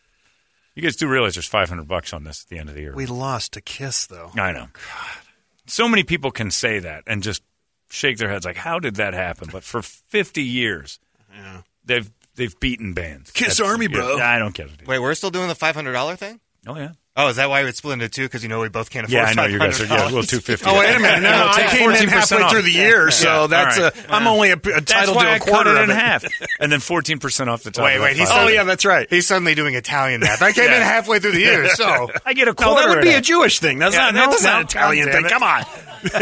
You 0.75 0.81
guys 0.81 0.95
do 0.97 1.07
realize 1.07 1.35
there's 1.35 1.47
500 1.47 1.87
bucks 1.87 2.11
on 2.13 2.23
this 2.25 2.43
at 2.43 2.49
the 2.49 2.57
end 2.59 2.69
of 2.69 2.75
the 2.75 2.81
year. 2.81 2.93
We 2.93 3.05
lost 3.05 3.53
to 3.53 3.61
Kiss, 3.61 4.07
though. 4.07 4.31
I 4.35 4.51
know. 4.51 4.67
God. 4.73 5.23
So 5.67 5.87
many 5.87 6.03
people 6.03 6.31
can 6.31 6.51
say 6.51 6.79
that 6.79 7.03
and 7.07 7.23
just 7.23 7.41
shake 7.89 8.17
their 8.17 8.29
heads 8.29 8.45
like, 8.45 8.57
"How 8.57 8.79
did 8.79 8.95
that 8.95 9.13
happen?" 9.13 9.49
But 9.51 9.63
for 9.63 9.81
50 9.81 10.43
years, 10.43 10.99
Yeah. 11.33 11.61
they've 11.85 12.11
they've 12.35 12.59
beaten 12.59 12.93
bands. 12.93 13.31
Kiss 13.31 13.57
That's- 13.57 13.71
Army, 13.71 13.87
bro. 13.87 14.17
I 14.19 14.37
don't 14.37 14.53
get 14.53 14.67
it. 14.67 14.85
Wait, 14.87 14.99
we're 14.99 15.15
still 15.15 15.31
doing 15.31 15.47
the 15.47 15.55
five 15.55 15.73
hundred 15.75 15.93
dollar 15.93 16.15
thing? 16.17 16.39
Oh 16.67 16.75
yeah. 16.77 16.91
Oh, 17.17 17.29
is 17.29 17.37
that 17.37 17.49
why 17.49 17.61
it's 17.61 17.77
split 17.77 17.93
into 17.93 18.09
two? 18.09 18.23
Because 18.23 18.43
you 18.43 18.49
know 18.49 18.59
we 18.59 18.67
both 18.67 18.89
can't 18.89 19.05
afford. 19.05 19.13
Yeah, 19.13 19.23
I 19.23 19.33
know 19.33 19.45
you 19.45 19.57
guys 19.57 19.79
are. 19.79 19.85
Yeah, 19.85 20.11
well, 20.11 20.23
$500. 20.23 20.27
two 20.29 20.39
fifty. 20.41 20.65
Oh, 20.69 20.77
wait 20.77 20.93
a 20.93 20.99
minute. 20.99 21.21
No, 21.21 21.31
no, 21.31 21.47
I 21.47 21.67
came 21.69 21.89
in 21.89 22.09
halfway 22.09 22.41
off. 22.41 22.51
through 22.51 22.63
the 22.63 22.71
year, 22.71 23.09
so 23.09 23.43
Yeah, 23.43 23.47
that's 23.47 23.77
all 23.77 23.83
right. 23.85 24.05
a. 24.09 24.13
I'm 24.13 24.27
only 24.27 24.49
a, 24.49 24.55
entitled 24.55 24.85
That's 24.85 25.11
why 25.15 25.23
to 25.23 25.29
a 25.29 25.33
I 25.35 25.39
cut 25.39 25.47
quarter 25.47 25.69
it 25.71 25.77
of 25.77 25.83
in 25.85 25.91
it. 25.91 25.95
half, 25.95 26.25
and 26.59 26.69
then 26.69 26.81
fourteen 26.81 27.19
percent 27.19 27.49
off 27.49 27.63
the 27.63 27.71
top. 27.71 27.85
Wait, 27.85 27.95
of 27.95 28.01
wait. 28.01 28.13
the 28.15 28.19
He's. 28.19 28.27
Oh 28.29 28.49
yeah, 28.49 28.65
that's 28.65 28.83
right. 28.83 29.07
he's 29.09 29.25
suddenly 29.27 29.55
doing 29.55 29.75
Italian 29.75 30.19
math. 30.19 30.41
I 30.41 30.51
came 30.51 30.65
Yeah. 30.69 30.75
in 30.75 30.81
halfway 30.81 31.19
through 31.19 31.31
the 31.31 31.39
year, 31.39 31.69
so 31.75 32.09
I 32.25 32.33
get 32.33 32.49
a 32.49 32.53
quarter. 32.53 32.71
No, 32.71 32.75
quarter. 32.75 32.89
that 32.89 32.95
would 32.97 33.03
be 33.03 33.13
a 33.13 33.21
Jewish 33.21 33.59
thing. 33.59 33.79
That's 33.79 33.95
Yeah, 33.95 34.11
not. 34.11 34.15
no, 34.15 34.29
that's 34.31 34.43
not 34.43 34.51
no, 34.53 34.59
an 34.59 34.65
Italian 34.65 35.11
thing. 35.13 35.23
Come 35.23 35.43
on. 35.43 35.63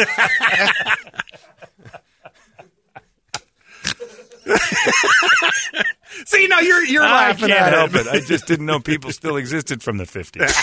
See, 6.25 6.47
now 6.47 6.59
you're 6.59 6.83
you're 6.83 7.03
laughing. 7.03 7.45
I 7.45 7.47
laughing 7.47 7.47
can't 7.49 7.61
at 7.61 7.73
help 7.73 7.95
it. 7.95 8.07
it. 8.07 8.07
I 8.07 8.19
just 8.25 8.47
didn't 8.47 8.65
know 8.65 8.79
people 8.79 9.11
still 9.11 9.37
existed 9.37 9.83
from 9.83 9.97
the 9.97 10.05
fifties. 10.05 10.41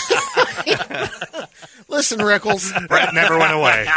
Listen, 1.87 2.19
Rickles. 2.19 2.87
Brett 2.87 3.13
never 3.13 3.37
went 3.37 3.53
away. 3.53 3.87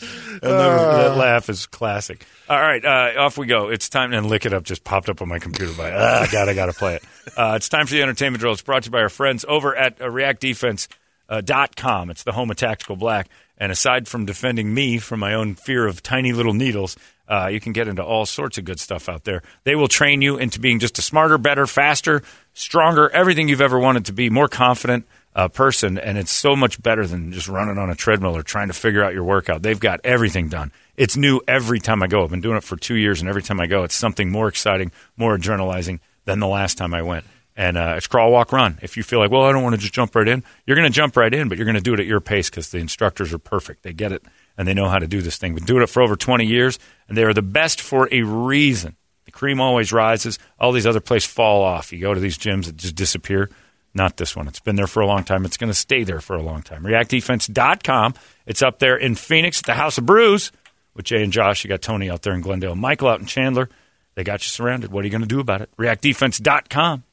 And 0.00 0.40
the- 0.42 0.48
that 0.48 1.16
laugh 1.16 1.48
is 1.48 1.66
classic. 1.66 2.24
All 2.48 2.60
right, 2.60 2.84
uh, 2.84 3.20
off 3.20 3.36
we 3.36 3.46
go. 3.46 3.68
It's 3.68 3.88
time, 3.88 4.12
and 4.12 4.26
Lick 4.26 4.46
It 4.46 4.52
Up 4.52 4.62
just 4.62 4.84
popped 4.84 5.08
up 5.08 5.20
on 5.20 5.28
my 5.28 5.38
computer. 5.38 5.72
By 5.74 5.92
ah, 5.92 6.26
God, 6.30 6.48
I 6.48 6.54
got 6.54 6.66
to 6.66 6.72
play 6.72 6.96
it. 6.96 7.04
Uh, 7.36 7.54
it's 7.56 7.68
time 7.68 7.86
for 7.86 7.92
the 7.92 8.02
entertainment 8.02 8.40
drill. 8.40 8.52
It's 8.52 8.62
brought 8.62 8.84
to 8.84 8.88
you 8.88 8.92
by 8.92 9.00
our 9.00 9.08
friends 9.08 9.44
over 9.48 9.74
at 9.76 10.00
uh, 10.00 10.06
ReactDefense.com. 10.06 12.10
It's 12.10 12.22
the 12.22 12.32
home 12.32 12.50
of 12.50 12.56
Tactical 12.56 12.96
Black. 12.96 13.28
And 13.58 13.72
aside 13.72 14.06
from 14.06 14.24
defending 14.24 14.72
me 14.72 14.98
from 14.98 15.18
my 15.20 15.34
own 15.34 15.56
fear 15.56 15.86
of 15.86 16.02
tiny 16.02 16.32
little 16.32 16.54
needles, 16.54 16.96
uh, 17.28 17.48
you 17.52 17.60
can 17.60 17.72
get 17.72 17.88
into 17.88 18.02
all 18.02 18.24
sorts 18.24 18.56
of 18.58 18.64
good 18.64 18.80
stuff 18.80 19.08
out 19.08 19.24
there. 19.24 19.42
They 19.64 19.74
will 19.74 19.88
train 19.88 20.22
you 20.22 20.38
into 20.38 20.60
being 20.60 20.78
just 20.78 20.98
a 20.98 21.02
smarter, 21.02 21.36
better, 21.36 21.66
faster, 21.66 22.22
stronger, 22.54 23.10
everything 23.10 23.48
you've 23.48 23.60
ever 23.60 23.78
wanted 23.78 24.06
to 24.06 24.12
be, 24.12 24.30
more 24.30 24.48
confident 24.48 25.06
uh, 25.36 25.48
person. 25.48 25.98
And 25.98 26.16
it's 26.16 26.32
so 26.32 26.56
much 26.56 26.82
better 26.82 27.06
than 27.06 27.32
just 27.32 27.46
running 27.46 27.76
on 27.76 27.90
a 27.90 27.94
treadmill 27.94 28.36
or 28.36 28.42
trying 28.42 28.68
to 28.68 28.74
figure 28.74 29.04
out 29.04 29.12
your 29.12 29.24
workout. 29.24 29.62
They've 29.62 29.78
got 29.78 30.00
everything 30.04 30.48
done. 30.48 30.72
It's 30.96 31.16
new 31.16 31.40
every 31.46 31.80
time 31.80 32.02
I 32.02 32.06
go. 32.06 32.24
I've 32.24 32.30
been 32.30 32.40
doing 32.40 32.56
it 32.56 32.64
for 32.64 32.76
two 32.76 32.96
years, 32.96 33.20
and 33.20 33.28
every 33.28 33.42
time 33.42 33.60
I 33.60 33.66
go, 33.66 33.84
it's 33.84 33.94
something 33.94 34.30
more 34.30 34.48
exciting, 34.48 34.90
more 35.16 35.36
adrenalizing 35.36 36.00
than 36.24 36.40
the 36.40 36.48
last 36.48 36.78
time 36.78 36.94
I 36.94 37.02
went. 37.02 37.24
And 37.56 37.76
uh, 37.76 37.94
it's 37.96 38.06
crawl, 38.06 38.32
walk, 38.32 38.52
run. 38.52 38.78
If 38.82 38.96
you 38.96 39.02
feel 39.02 39.18
like, 39.18 39.30
well, 39.30 39.42
I 39.42 39.52
don't 39.52 39.62
want 39.62 39.74
to 39.74 39.80
just 39.80 39.92
jump 39.92 40.14
right 40.14 40.26
in, 40.26 40.44
you're 40.64 40.76
going 40.76 40.90
to 40.90 40.94
jump 40.94 41.16
right 41.16 41.32
in, 41.32 41.48
but 41.48 41.58
you're 41.58 41.64
going 41.64 41.74
to 41.74 41.80
do 41.80 41.92
it 41.92 42.00
at 42.00 42.06
your 42.06 42.20
pace 42.20 42.48
because 42.48 42.70
the 42.70 42.78
instructors 42.78 43.34
are 43.34 43.38
perfect. 43.38 43.82
They 43.82 43.92
get 43.92 44.12
it 44.12 44.22
and 44.58 44.68
they 44.68 44.74
know 44.74 44.88
how 44.88 44.98
to 44.98 45.06
do 45.06 45.22
this 45.22 45.38
thing. 45.38 45.54
We've 45.54 45.64
been 45.64 45.74
doing 45.74 45.82
it 45.82 45.88
for 45.88 46.02
over 46.02 46.16
20 46.16 46.44
years, 46.44 46.78
and 47.08 47.16
they 47.16 47.24
are 47.24 47.32
the 47.32 47.40
best 47.40 47.80
for 47.80 48.08
a 48.12 48.22
reason. 48.22 48.96
The 49.24 49.30
cream 49.30 49.60
always 49.60 49.92
rises. 49.92 50.38
All 50.58 50.72
these 50.72 50.86
other 50.86 51.00
places 51.00 51.30
fall 51.30 51.62
off. 51.62 51.92
You 51.92 52.00
go 52.00 52.12
to 52.12 52.20
these 52.20 52.36
gyms 52.36 52.66
that 52.66 52.76
just 52.76 52.96
disappear. 52.96 53.48
Not 53.94 54.16
this 54.16 54.36
one. 54.36 54.48
It's 54.48 54.60
been 54.60 54.76
there 54.76 54.86
for 54.86 55.00
a 55.00 55.06
long 55.06 55.24
time. 55.24 55.44
It's 55.44 55.56
going 55.56 55.70
to 55.70 55.74
stay 55.74 56.04
there 56.04 56.20
for 56.20 56.36
a 56.36 56.42
long 56.42 56.62
time. 56.62 56.82
ReactDefense.com. 56.82 58.14
It's 58.46 58.62
up 58.62 58.80
there 58.80 58.96
in 58.96 59.14
Phoenix 59.14 59.60
at 59.60 59.66
the 59.66 59.74
House 59.74 59.96
of 59.96 60.06
Brews 60.06 60.52
with 60.94 61.06
Jay 61.06 61.22
and 61.22 61.32
Josh. 61.32 61.64
You 61.64 61.68
got 61.68 61.80
Tony 61.80 62.10
out 62.10 62.22
there 62.22 62.34
in 62.34 62.40
Glendale, 62.40 62.74
Michael 62.74 63.08
out 63.08 63.20
in 63.20 63.26
Chandler. 63.26 63.68
They 64.14 64.24
got 64.24 64.42
you 64.42 64.48
surrounded. 64.48 64.90
What 64.90 65.02
are 65.02 65.06
you 65.06 65.10
going 65.12 65.22
to 65.22 65.28
do 65.28 65.40
about 65.40 65.62
it? 65.62 65.70
ReactDefense.com. 65.76 67.04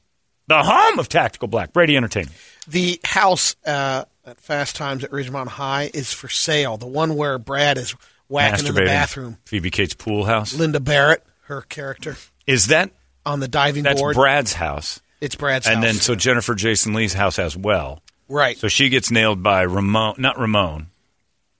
The 0.47 0.63
home 0.63 0.99
of 0.99 1.09
Tactical 1.09 1.47
Black. 1.47 1.73
Brady 1.73 1.95
Entertainment. 1.97 2.35
The 2.67 2.99
house 3.03 3.55
uh, 3.65 4.05
at 4.25 4.39
Fast 4.39 4.75
Times 4.75 5.03
at 5.03 5.11
Ridgemont 5.11 5.47
High 5.47 5.91
is 5.93 6.11
for 6.11 6.27
sale. 6.29 6.77
The 6.77 6.87
one 6.87 7.15
where 7.15 7.37
Brad 7.37 7.77
is 7.77 7.95
whacking 8.27 8.65
in 8.65 8.73
the 8.73 8.81
bathroom. 8.81 9.37
Phoebe 9.45 9.71
Cates 9.71 9.93
pool 9.93 10.25
house. 10.25 10.53
Linda 10.53 10.79
Barrett, 10.79 11.23
her 11.43 11.61
character, 11.61 12.17
Is 12.47 12.67
that 12.67 12.91
on 13.25 13.39
the 13.39 13.47
diving 13.47 13.83
that's 13.83 13.99
board. 14.01 14.15
That's 14.15 14.21
Brad's 14.21 14.53
house? 14.53 15.01
It's 15.21 15.35
Brad's 15.35 15.65
house. 15.65 15.75
and 15.75 15.83
house. 15.83 15.93
then 15.93 16.01
so 16.01 16.15
Jennifer 16.15 16.55
Jason 16.55 16.93
Leigh's 16.93 17.13
house 17.13 17.39
as 17.39 17.55
well. 17.55 18.01
Right. 18.27 18.57
So 18.57 18.67
she 18.67 18.89
gets 18.89 19.11
nailed 19.11 19.43
by 19.43 19.61
Ramon, 19.61 20.15
not 20.17 20.39
Ramon. 20.39 20.87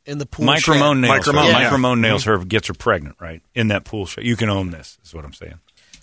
in 0.06 0.18
the 0.18 0.26
pool 0.26 0.46
Mike 0.46 0.62
shed. 0.62 0.74
Ramone 0.74 1.02
nails 1.02 1.10
Mike 1.12 1.26
her. 1.26 1.32
Ramone, 1.32 1.52
Mike 1.52 1.62
yeah. 1.62 1.72
Ramone 1.72 2.02
nails 2.02 2.24
mm-hmm. 2.24 2.40
her, 2.42 2.46
gets 2.46 2.68
her 2.68 2.74
pregnant, 2.74 3.16
right? 3.20 3.42
In 3.54 3.68
that 3.70 3.86
pool 3.86 4.06
shed. 4.06 4.26
You 4.26 4.36
can 4.36 4.50
own 4.50 4.72
this, 4.72 4.98
is 5.04 5.14
what 5.14 5.26
I'm 5.26 5.34
saying. 5.34 5.60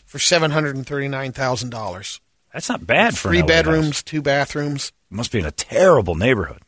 for 0.06 0.18
seven 0.18 0.50
hundred 0.52 0.76
and 0.76 0.86
thirty 0.86 1.08
nine 1.08 1.32
thousand 1.32 1.70
dollars. 1.70 2.20
That's 2.52 2.68
not 2.68 2.86
bad 2.86 3.16
for 3.16 3.28
an 3.28 3.32
Three 3.32 3.40
LA 3.40 3.46
bedrooms, 3.46 3.86
house. 3.86 4.02
two 4.02 4.22
bathrooms. 4.22 4.92
It 5.12 5.16
must 5.16 5.30
be 5.30 5.40
in 5.40 5.44
a 5.44 5.50
terrible 5.50 6.14
neighborhood. 6.14 6.62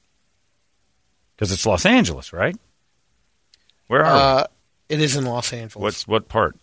Because 1.34 1.50
it's 1.50 1.64
Los 1.64 1.86
Angeles, 1.86 2.30
right? 2.30 2.54
Where 3.86 4.04
are 4.04 4.40
Uh, 4.40 4.46
it 4.90 5.00
is 5.00 5.16
in 5.16 5.24
Los? 5.24 5.50
Angeles. 5.50 5.82
What's 5.82 6.06
what 6.06 6.28
part? 6.28 6.58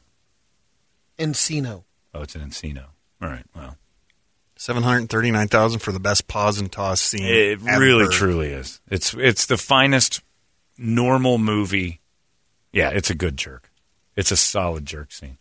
Encino? 1.18 1.84
Oh, 2.14 2.22
it's 2.22 2.36
in 2.36 2.42
Encino. 2.42 2.86
All 3.20 3.30
right. 3.30 3.46
Well, 3.56 3.78
Seven 4.56 4.84
hundred 4.84 5.10
thirty-nine 5.10 5.48
thousand 5.48 5.80
for 5.80 5.92
the 5.92 6.00
best 6.00 6.28
pause 6.28 6.60
and 6.60 6.72
toss 6.72 7.02
scene. 7.02 7.26
it 7.26 7.60
ever. 7.68 7.80
really, 7.80 8.08
truly 8.14 8.50
is. 8.50 8.80
It's 8.88 9.16
it's 9.16 9.48
the 9.48 9.58
finest 9.58 10.22
normal 10.78 11.40
movie. 11.40 12.00
Yeah, 12.72 12.90
it's 12.92 13.10
a 13.10 13.16
good 13.16 13.38
jerk. 13.38 13.72
It's 14.16 14.30
a 14.32 14.38
solid 14.38 14.86
jerk 14.86 15.12
scene. 15.12 15.40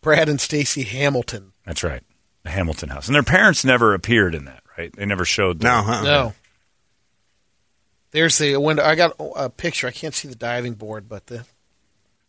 Brad 0.00 0.30
and 0.30 0.40
Stacy 0.40 0.82
Hamilton. 0.84 1.52
That's 1.66 1.84
right. 1.84 2.02
The 2.42 2.50
Hamilton 2.50 2.88
house. 2.88 3.06
And 3.06 3.14
their 3.14 3.22
parents 3.22 3.66
never 3.66 3.92
appeared 3.92 4.34
in 4.34 4.46
that, 4.46 4.61
right? 4.82 4.92
They 4.96 5.06
never 5.06 5.24
showed 5.24 5.60
them. 5.60 5.68
No, 5.86 5.92
huh? 5.92 6.02
No. 6.02 6.34
There's 8.10 8.36
the 8.38 8.56
window. 8.58 8.82
I 8.84 8.94
got 8.94 9.14
a 9.36 9.48
picture. 9.48 9.86
I 9.86 9.90
can't 9.90 10.14
see 10.14 10.28
the 10.28 10.34
diving 10.34 10.74
board, 10.74 11.08
but 11.08 11.26
the 11.26 11.44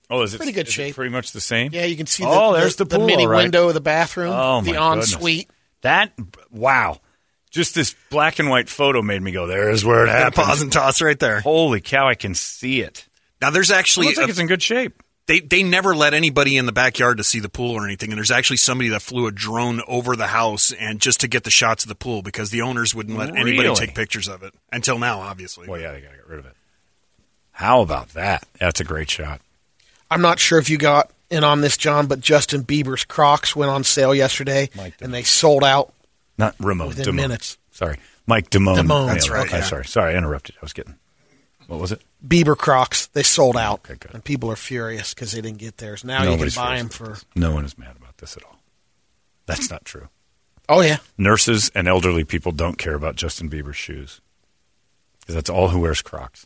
Oh, 0.10 0.22
is 0.22 0.34
it 0.34 0.38
Pretty 0.38 0.52
good 0.52 0.68
is 0.68 0.74
it 0.74 0.76
shape. 0.76 0.96
pretty 0.96 1.10
much 1.12 1.32
the 1.32 1.42
same? 1.42 1.72
yeah, 1.74 1.86
you 1.86 1.96
can 1.98 2.06
see. 2.06 2.24
The, 2.24 2.30
Oh, 2.30 2.54
there's 2.54 2.76
the, 2.76 2.86
the, 2.86 2.98
pool, 2.98 3.08
mini 3.08 3.24
all 3.26 3.30
right. 3.32 3.44
window 3.44 3.68
of 3.70 3.74
the 3.74 3.82
bathroom. 3.82 4.32
Oh, 4.34 4.62
the 4.62 4.74
my 4.74 4.78
goodness. 4.78 5.14
ensuite. 5.14 5.50
That 5.82 6.14
wow. 6.52 7.00
Just 7.50 7.76
this 7.76 7.96
black 8.10 8.40
and 8.40 8.50
white 8.50 8.70
photo 8.70 9.02
made 9.02 9.22
me 9.22 9.32
go, 9.32 9.46
there's 9.48 9.84
where 9.86 10.04
it 10.04 10.08
Got 10.08 10.16
a 10.16 10.20
happened. 10.20 10.46
pause 10.46 10.62
and 10.62 10.72
toss 10.72 11.02
right 11.02 11.20
there. 11.20 11.40
Holy 11.42 11.82
cow, 11.82 12.08
I 12.08 12.16
can 12.16 12.34
see 12.36 12.82
it. 12.82 13.08
Now 13.42 13.50
there's 13.50 13.70
It 13.72 13.76
actually 13.78 14.08
looks 14.08 14.18
like 14.20 14.28
a- 14.28 14.32
it's 14.32 14.40
in 14.40 14.48
good 14.48 14.62
shape. 14.64 15.03
They 15.28 15.40
they 15.40 15.64
never 15.64 15.96
let 15.96 16.14
anybody 16.14 16.58
in 16.58 16.66
the 16.66 16.72
backyard 16.72 17.18
to 17.18 17.24
see 17.24 17.40
the 17.40 17.50
pool 17.50 17.72
or 17.72 17.86
anything. 17.86 18.12
And 18.12 18.18
there's 18.18 18.32
actually 18.32 18.58
somebody 18.58 18.90
that 18.90 19.02
flew 19.02 19.28
a 19.28 19.32
drone 19.32 19.82
over 19.88 20.16
the 20.16 20.28
house 20.28 20.72
and 20.74 21.00
just 21.00 21.22
to 21.22 21.28
get 21.28 21.44
the 21.44 21.50
shots 21.52 21.84
of 21.84 21.90
the 21.90 21.96
pool 21.96 22.22
because 22.22 22.50
the 22.50 22.62
owners 22.62 22.94
wouldn't 22.94 23.18
let 23.18 23.36
anybody 23.36 23.74
take 23.76 23.96
pictures 23.96 24.28
of 24.28 24.44
it 24.44 24.54
until 24.72 25.00
now, 25.00 25.20
obviously. 25.20 25.68
Well, 25.68 25.80
yeah, 25.80 25.92
they 25.94 26.02
got 26.02 26.12
to 26.12 26.16
get 26.18 26.28
rid 26.28 26.40
of 26.40 26.46
it. 26.46 26.54
How 27.52 27.82
about 27.82 28.10
that? 28.10 28.44
That's 28.60 28.80
a 28.80 28.84
great 28.84 29.10
shot. 29.10 29.40
I'm 30.10 30.22
not 30.22 30.40
sure 30.40 30.60
if 30.60 30.70
you 30.70 30.78
got 30.78 31.12
in 31.30 31.44
on 31.44 31.62
this, 31.62 31.78
John, 31.78 32.08
but 32.08 32.20
Justin 32.20 32.64
Bieber's 32.64 33.06
Crocs 33.06 33.56
went 33.56 33.72
on 33.72 33.84
sale 33.84 34.14
yesterday, 34.14 34.70
and 35.02 35.14
they 35.14 35.24
sold 35.24 35.64
out. 35.64 35.94
Not 36.38 36.56
Ramon. 36.60 36.88
Within 36.90 37.06
Damone. 37.06 37.16
minutes. 37.16 37.58
Sorry. 37.72 37.98
Mike 38.28 38.50
Damone. 38.50 38.78
Damone. 38.78 39.08
That's 39.08 39.28
Yeah, 39.28 39.34
right, 39.34 39.48
Okay, 39.48 39.58
yeah. 39.60 39.64
sorry. 39.64 39.86
Sorry, 39.86 40.14
I 40.14 40.18
interrupted. 40.18 40.56
I 40.58 40.66
was 40.66 40.74
getting. 40.74 40.96
What 41.68 41.80
was 41.80 41.92
it? 41.92 42.02
Bieber 42.26 42.58
Crocs. 42.58 43.08
They 43.08 43.24
sold 43.24 43.58
out, 43.58 43.80
Okay, 43.90 43.96
good. 44.00 44.14
and 44.14 44.24
people 44.24 44.52
are 44.52 44.56
furious 44.56 45.14
because 45.14 45.32
they 45.32 45.42
didn't 45.42 45.60
get 45.60 45.78
theirs. 45.78 46.04
Now 46.04 46.24
Nobody's 46.24 46.56
you 46.56 46.62
can 46.62 46.70
buy 46.72 46.78
them 46.78 46.90
for. 46.90 47.18
No 47.36 47.52
one 47.54 47.66
is 47.66 47.78
mad 47.78 47.96
about 47.98 48.18
this 48.18 48.36
at 48.38 48.44
all. 48.44 48.60
That's 49.46 49.70
not 49.70 49.84
true. 49.86 50.08
Oh 50.70 50.82
yeah, 50.82 50.98
Nurses 51.18 51.70
and 51.76 51.88
elderly 51.88 52.24
people 52.24 52.52
don't 52.54 52.78
care 52.78 52.96
about 52.96 53.16
Justin 53.18 53.50
Bieber's 53.50 53.76
shoes. 53.78 54.22
Because 55.20 55.36
that's 55.36 55.50
all 55.50 55.70
who 55.70 55.80
wears 55.80 56.02
Crocs. 56.02 56.46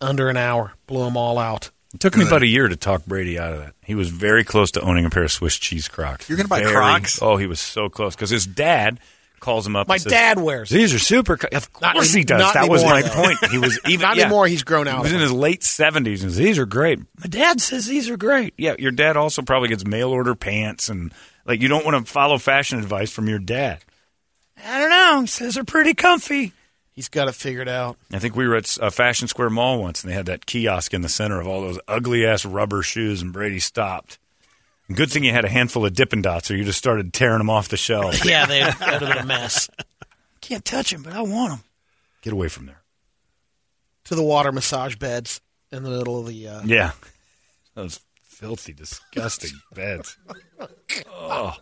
under 0.00 0.28
an 0.28 0.36
hour, 0.36 0.72
blew 0.86 1.04
them 1.04 1.16
all 1.16 1.38
out. 1.38 1.70
It 1.92 2.00
took 2.00 2.16
me 2.16 2.24
about 2.26 2.42
a 2.42 2.46
year 2.46 2.68
to 2.68 2.76
talk 2.76 3.04
Brady 3.04 3.38
out 3.38 3.52
of 3.52 3.58
that. 3.60 3.74
He 3.84 3.94
was 3.96 4.10
very 4.10 4.44
close 4.44 4.70
to 4.72 4.80
owning 4.80 5.04
a 5.04 5.10
pair 5.10 5.24
of 5.24 5.32
Swiss 5.32 5.56
cheese 5.58 5.88
Crocs. 5.88 6.28
You're 6.28 6.36
gonna 6.36 6.48
buy 6.48 6.60
Very- 6.60 6.72
Crocs? 6.72 7.20
Oh, 7.20 7.36
he 7.36 7.46
was 7.46 7.60
so 7.60 7.88
close 7.88 8.14
because 8.14 8.30
his 8.30 8.46
dad 8.46 9.00
calls 9.40 9.66
him 9.66 9.74
up. 9.76 9.88
My 9.88 9.96
says, 9.96 10.12
dad 10.12 10.38
wears. 10.38 10.68
These 10.70 10.94
are 10.94 10.98
super. 10.98 11.36
co-" 11.36 11.48
Of 11.56 11.72
course 11.72 12.10
any- 12.12 12.20
he 12.20 12.24
does. 12.24 12.40
not 12.40 12.54
That 12.54 12.68
was 12.68 12.84
my 12.84 13.02
though. 13.02 13.08
point. 13.08 13.38
He 13.50 13.58
was 13.58 13.78
even 13.88 14.02
Not 14.04 14.16
yeah. 14.16 14.24
anymore. 14.24 14.46
He's 14.46 14.62
grown 14.62 14.86
out. 14.86 14.98
He 14.98 15.02
was 15.04 15.12
in 15.12 15.20
his 15.20 15.32
late 15.32 15.62
seventies 15.64 16.22
and 16.22 16.30
says, 16.30 16.38
these 16.38 16.58
are 16.58 16.66
great. 16.66 16.98
My 17.18 17.26
dad 17.28 17.60
says 17.60 17.86
these 17.86 18.08
are 18.10 18.16
great. 18.16 18.54
Yeah, 18.56 18.74
your 18.78 18.92
dad 18.92 19.16
also 19.16 19.42
probably 19.42 19.68
gets 19.68 19.84
mail 19.86 20.10
order 20.10 20.34
pants 20.34 20.88
and 20.88 21.12
like 21.46 21.60
you 21.60 21.68
don't 21.68 21.84
want 21.84 22.06
to 22.06 22.12
follow 22.12 22.38
fashion 22.38 22.78
advice 22.78 23.10
from 23.10 23.28
your 23.28 23.38
dad. 23.38 23.78
I 24.64 24.78
don't 24.80 24.90
know. 24.90 25.20
He 25.22 25.26
says 25.26 25.54
they're 25.54 25.64
pretty 25.64 25.94
comfy. 25.94 26.52
He's 26.92 27.08
got 27.08 27.28
it 27.28 27.34
figured 27.34 27.68
out. 27.68 27.96
I 28.12 28.18
think 28.18 28.36
we 28.36 28.46
were 28.46 28.56
at 28.56 28.76
uh, 28.78 28.90
Fashion 28.90 29.26
Square 29.26 29.50
Mall 29.50 29.80
once, 29.80 30.02
and 30.02 30.10
they 30.10 30.14
had 30.14 30.26
that 30.26 30.44
kiosk 30.44 30.92
in 30.92 31.00
the 31.00 31.08
center 31.08 31.40
of 31.40 31.46
all 31.46 31.62
those 31.62 31.78
ugly 31.88 32.26
ass 32.26 32.44
rubber 32.44 32.82
shoes, 32.82 33.22
and 33.22 33.32
Brady 33.32 33.58
stopped. 33.60 34.18
And 34.90 34.96
good 34.96 35.12
thing 35.12 35.22
you 35.22 35.30
had 35.30 35.44
a 35.44 35.48
handful 35.48 35.86
of 35.86 35.94
Dippin' 35.94 36.20
Dots, 36.20 36.50
or 36.50 36.56
you 36.56 36.64
just 36.64 36.76
started 36.80 37.12
tearing 37.12 37.38
them 37.38 37.48
off 37.48 37.68
the 37.68 37.76
shelf. 37.76 38.24
Yeah, 38.26 38.44
they 38.46 38.64
would 38.64 38.74
have 38.74 38.98
been 38.98 39.12
a 39.18 39.24
mess. 39.24 39.70
Can't 40.40 40.64
touch 40.64 40.90
them, 40.90 41.04
but 41.04 41.12
I 41.12 41.22
want 41.22 41.52
them. 41.52 41.60
Get 42.22 42.32
away 42.32 42.48
from 42.48 42.66
there. 42.66 42.82
To 44.06 44.16
the 44.16 44.22
water 44.24 44.50
massage 44.50 44.96
beds 44.96 45.40
in 45.70 45.84
the 45.84 45.90
middle 45.90 46.18
of 46.18 46.26
the. 46.26 46.48
Uh, 46.48 46.62
Yeah, 46.64 46.90
those 47.76 48.00
filthy, 48.24 48.72
disgusting 48.72 49.52
beds. 49.72 50.16
Oh. 51.08 51.54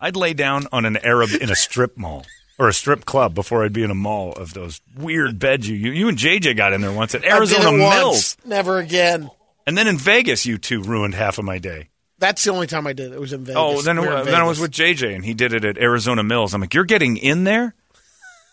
I'd 0.00 0.16
lay 0.16 0.34
down 0.34 0.66
on 0.72 0.84
an 0.86 0.96
Arab 0.96 1.30
in 1.40 1.50
a 1.50 1.54
strip 1.54 1.96
mall 1.96 2.26
or 2.58 2.66
a 2.66 2.72
strip 2.72 3.04
club 3.04 3.32
before 3.32 3.64
I'd 3.64 3.72
be 3.72 3.84
in 3.84 3.92
a 3.92 3.94
mall 3.94 4.32
of 4.32 4.54
those 4.54 4.80
weird 4.96 5.38
beds. 5.38 5.68
You 5.68 5.76
you, 5.76 5.92
you 5.92 6.08
and 6.08 6.18
JJ 6.18 6.56
got 6.56 6.72
in 6.72 6.80
there 6.80 6.90
once 6.90 7.14
at 7.14 7.20
I 7.20 7.28
did 7.28 7.32
Arizona 7.32 7.76
it 7.76 7.80
once, 7.80 7.94
Mills, 7.96 8.36
Never 8.44 8.78
again. 8.78 9.30
and 9.68 9.78
then 9.78 9.86
in 9.86 9.98
Vegas, 9.98 10.44
you 10.46 10.58
two 10.58 10.82
ruined 10.82 11.14
half 11.14 11.38
of 11.38 11.44
my 11.44 11.58
day. 11.58 11.90
That's 12.18 12.44
the 12.44 12.50
only 12.52 12.66
time 12.66 12.86
I 12.86 12.92
did 12.92 13.12
it. 13.12 13.16
It 13.16 13.20
was 13.20 13.32
in 13.32 13.44
Vegas. 13.44 13.56
Oh, 13.58 13.82
then, 13.82 14.00
We 14.00 14.06
it, 14.08 14.20
in 14.20 14.24
then 14.26 14.34
I 14.36 14.44
was 14.44 14.58
with 14.58 14.70
JJ, 14.70 15.14
and 15.14 15.24
he 15.24 15.34
did 15.34 15.52
it 15.52 15.64
at 15.64 15.76
Arizona 15.78 16.22
Mills. 16.22 16.54
I'm 16.54 16.60
like, 16.60 16.72
you're 16.72 16.84
getting 16.84 17.16
in 17.16 17.44
there? 17.44 17.74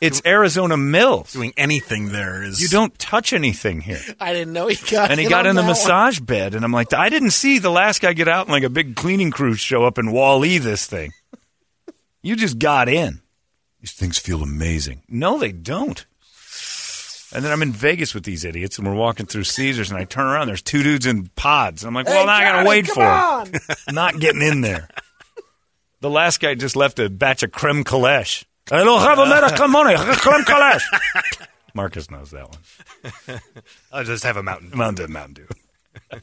It's 0.01 0.21
Arizona 0.25 0.75
Mills. 0.75 1.31
Doing 1.31 1.53
anything 1.55 2.09
there 2.11 2.43
is 2.43 2.61
You 2.61 2.67
don't 2.67 2.97
touch 2.99 3.31
anything 3.31 3.79
here. 3.79 4.01
I 4.19 4.33
didn't 4.33 4.51
know 4.51 4.67
he 4.67 4.75
got. 4.91 5.11
And 5.11 5.17
he 5.19 5.25
in 5.27 5.29
got 5.29 5.45
on 5.45 5.51
in 5.51 5.55
the 5.55 5.61
that 5.61 5.67
one. 5.67 5.71
massage 5.77 6.19
bed, 6.19 6.55
and 6.55 6.65
I'm 6.65 6.73
like, 6.73 6.93
I 6.93 7.07
didn't 7.07 7.31
see 7.31 7.57
the 7.59 7.69
last 7.69 8.01
guy 8.01 8.11
get 8.11 8.27
out 8.27 8.47
and 8.47 8.51
like 8.51 8.63
a 8.63 8.69
big 8.69 8.97
cleaning 8.97 9.31
crew 9.31 9.53
show 9.53 9.85
up 9.85 9.97
and 9.97 10.11
wall-e 10.11 10.57
this 10.57 10.85
thing. 10.85 11.13
You 12.21 12.35
just 12.35 12.59
got 12.59 12.89
in. 12.89 13.21
These 13.79 13.93
things 13.93 14.17
feel 14.17 14.43
amazing. 14.43 15.03
No, 15.07 15.37
they 15.37 15.53
don't. 15.53 16.05
And 17.33 17.43
then 17.43 17.51
I'm 17.51 17.61
in 17.63 17.71
Vegas 17.71 18.13
with 18.13 18.23
these 18.23 18.45
idiots, 18.45 18.77
and 18.77 18.87
we're 18.87 18.93
walking 18.93 19.25
through 19.25 19.43
Caesars, 19.45 19.89
and 19.89 19.99
I 19.99 20.03
turn 20.05 20.25
around, 20.25 20.47
there's 20.47 20.61
two 20.61 20.83
dudes 20.83 21.05
in 21.05 21.29
pods. 21.35 21.83
And 21.83 21.87
I'm 21.89 21.93
like, 21.95 22.05
well, 22.05 22.19
Hey, 22.19 22.25
now 22.25 22.33
I 22.33 22.43
gotta 22.43 22.69
wait 22.69 22.87
for 22.87 22.93
for 22.95 23.01
'em. 23.01 23.09
on. 23.09 23.51
Not 23.95 24.19
getting 24.19 24.41
in 24.41 24.61
there. 24.61 24.87
The 26.01 26.09
last 26.09 26.39
guy 26.39 26.53
just 26.55 26.75
left 26.75 26.99
a 26.99 27.09
batch 27.09 27.41
of 27.43 27.51
creme 27.51 27.83
kalesh. 27.83 28.43
I 28.71 28.83
don't 28.83 29.01
have 29.01 29.19
a 29.19 29.25
medical 29.25 29.67
money. 29.67 29.95
Creme 29.97 30.43
kalesh. 30.45 30.83
Marcus 31.73 32.09
knows 32.11 32.31
that 32.31 32.47
one. 32.49 33.39
I'll 33.91 34.03
just 34.03 34.23
have 34.23 34.37
a 34.37 34.43
mountain. 34.43 34.71
Mountain 34.73 35.11
Mountain 35.11 35.33
Dew. 35.33 36.19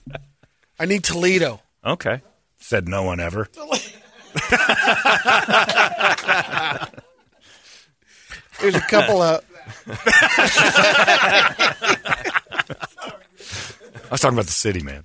I 0.78 0.86
need 0.86 1.02
Toledo. 1.04 1.60
Okay. 1.84 2.22
Said 2.58 2.88
no 2.88 3.02
one 3.02 3.20
ever. 3.20 3.48
There's 8.60 8.74
a 8.74 8.80
couple 8.80 9.22
of. 9.22 9.44
I 9.86 11.74
was 14.10 14.20
talking 14.20 14.36
about 14.36 14.46
the 14.46 14.52
city, 14.52 14.82
man. 14.82 15.04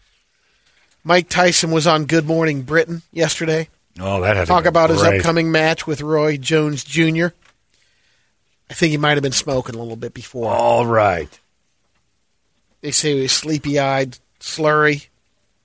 Mike 1.04 1.30
Tyson 1.30 1.71
was 1.71 1.86
on 1.86 2.06
Good 2.06 2.25
Morning 2.25 2.63
Britain 2.63 3.01
yesterday. 3.12 3.69
Oh, 3.99 4.21
that 4.21 4.36
had 4.36 4.47
Talk 4.47 4.65
about 4.65 4.89
his 4.89 5.04
upcoming 5.04 5.51
match 5.51 5.88
with 5.88 6.01
Roy 6.01 6.38
Jones 6.38 6.84
Jr. 6.84 7.28
I 8.69 8.73
think 8.73 8.91
he 8.91 8.97
might 8.97 9.12
have 9.12 9.23
been 9.23 9.32
smoking 9.32 9.75
a 9.75 9.78
little 9.78 9.95
bit 9.95 10.13
before. 10.13 10.51
All 10.51 10.86
right. 10.86 11.30
They 12.82 12.91
say 12.91 13.15
he 13.15 13.21
was 13.21 13.32
sleepy 13.32 13.80
eyed, 13.80 14.17
slurry. 14.39 15.08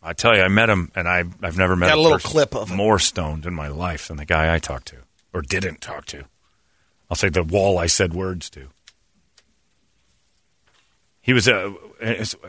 I 0.03 0.13
tell 0.13 0.37
you, 0.37 0.43
I 0.43 0.49
met 0.49 0.71
him, 0.71 0.91
and 0.95 1.09
I, 1.09 1.25
I've 1.43 1.59
never 1.59 1.77
met 1.77 1.89
Got 1.89 1.99
a 1.99 2.01
little 2.01 2.19
clip 2.19 2.55
of 2.55 2.71
it. 2.71 2.75
more 2.75 2.99
stoned 2.99 3.47
in 3.47 3.55
my 3.55 3.69
life 3.69 4.09
than 4.09 4.17
the 4.17 4.25
guy 4.25 4.55
I 4.55 4.59
talked 4.59 4.89
to, 4.89 4.97
or 5.33 5.43
didn't 5.43 5.81
talk 5.81 6.07
to. 6.07 6.25
I'll 7.11 7.17
say 7.17 7.29
the 7.29 7.43
wall 7.43 7.79
I 7.79 7.87
said 7.87 8.15
words 8.15 8.49
to. 8.51 8.69
He 11.31 11.33
was 11.33 11.47
uh, 11.47 11.73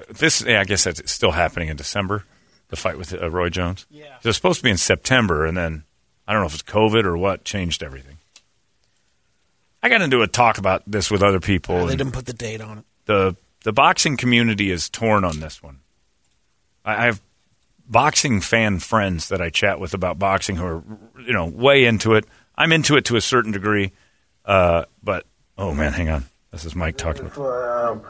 this. 0.09 0.41
yeah, 0.41 0.59
I 0.59 0.63
guess 0.63 0.85
that's 0.85 1.11
still 1.11 1.29
happening 1.29 1.69
in 1.69 1.77
December. 1.77 2.23
The 2.69 2.75
fight 2.75 2.97
with 2.97 3.13
uh, 3.13 3.29
Roy 3.29 3.49
Jones. 3.49 3.85
Yeah. 3.91 4.15
it 4.15 4.25
was 4.25 4.35
supposed 4.35 4.57
to 4.57 4.63
be 4.63 4.71
in 4.71 4.77
September, 4.77 5.45
and 5.45 5.55
then 5.55 5.83
I 6.27 6.33
don't 6.33 6.41
know 6.41 6.47
if 6.47 6.55
it's 6.55 6.63
COVID 6.63 7.03
or 7.03 7.15
what 7.15 7.43
changed 7.43 7.83
everything. 7.83 8.17
I 9.83 9.89
got 9.89 10.01
into 10.01 10.23
a 10.23 10.27
talk 10.27 10.57
about 10.57 10.81
this 10.87 11.11
with 11.11 11.21
other 11.21 11.39
people. 11.39 11.85
They 11.85 11.95
didn't 11.95 12.13
put 12.13 12.25
the 12.25 12.33
date 12.33 12.59
on 12.59 12.79
it. 12.79 12.85
the 13.05 13.35
the 13.63 13.71
boxing 13.71 14.17
community 14.17 14.71
is 14.71 14.89
torn 14.89 15.23
on 15.23 15.41
this 15.41 15.61
one. 15.61 15.81
I, 16.83 17.03
I 17.03 17.05
have 17.05 17.21
boxing 17.87 18.41
fan 18.41 18.79
friends 18.79 19.29
that 19.29 19.43
I 19.43 19.51
chat 19.51 19.79
with 19.79 19.93
about 19.93 20.17
boxing 20.17 20.55
who 20.55 20.65
are 20.65 20.83
you 21.23 21.33
know 21.33 21.45
way 21.45 21.85
into 21.85 22.15
it. 22.15 22.25
I'm 22.55 22.71
into 22.71 22.97
it 22.97 23.05
to 23.05 23.15
a 23.15 23.21
certain 23.21 23.51
degree, 23.51 23.91
uh, 24.43 24.85
but 25.03 25.27
oh 25.55 25.71
man, 25.71 25.93
hang 25.93 26.09
on. 26.09 26.25
This 26.49 26.65
is 26.65 26.75
Mike 26.75 26.97
talking. 26.97 27.27
Um, 27.37 28.01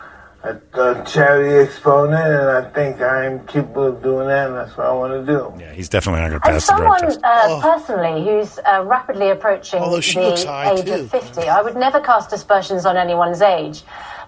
a, 0.44 0.56
a 0.74 1.06
charity 1.06 1.70
exponent, 1.70 2.16
and 2.26 2.50
I 2.50 2.70
think 2.72 3.00
I'm 3.02 3.46
capable 3.46 3.88
of 3.88 4.02
doing 4.02 4.28
that, 4.28 4.48
and 4.50 4.58
that's 4.58 4.76
what 4.76 4.88
I 4.88 4.94
want 4.94 5.26
to 5.26 5.32
do. 5.32 5.54
Yeah, 5.60 5.72
he's 5.74 5.88
definitely 5.90 6.22
not 6.22 6.30
going 6.30 6.42
to 6.42 6.48
As 6.50 6.66
pass 6.66 6.68
the 6.68 6.76
drug 6.84 7.00
someone 7.00 7.12
test. 7.12 7.20
uh, 7.24 7.62
personally 7.62 8.26
who's 8.26 8.60
uh, 8.60 8.84
rapidly 8.86 9.30
approaching 9.30 9.80
Although 9.82 10.02
she 10.02 10.20
looks 10.20 10.44
the 10.44 10.72
age 10.74 10.86
too. 10.86 10.94
of 10.94 11.12
50, 11.12 11.42
I 11.42 11.62
would 11.62 11.76
never 11.76 12.00
cast 12.00 12.34
aspersions 12.34 12.86
on 12.86 12.98
anyone's 12.98 13.42
age. 13.42 13.84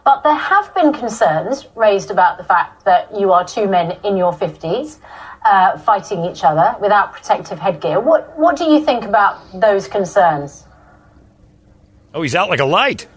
But 0.05 0.21
there 0.23 0.35
have 0.35 0.73
been 0.75 0.91
concerns 0.93 1.65
raised 1.75 2.11
about 2.11 2.37
the 2.37 2.43
fact 2.43 2.83
that 2.85 3.17
you 3.17 3.31
are 3.31 3.45
two 3.45 3.67
men 3.67 3.97
in 4.03 4.17
your 4.17 4.33
50s 4.33 4.99
uh, 5.45 5.77
fighting 5.79 6.25
each 6.25 6.43
other 6.43 6.75
without 6.81 7.13
protective 7.13 7.57
headgear. 7.57 7.99
What, 8.01 8.37
what 8.37 8.55
do 8.57 8.65
you 8.65 8.83
think 8.83 9.05
about 9.05 9.39
those 9.59 9.87
concerns? 9.87 10.65
Oh, 12.13 12.21
he's 12.21 12.35
out 12.35 12.49
like 12.49 12.59
a 12.59 12.65
light. 12.65 13.07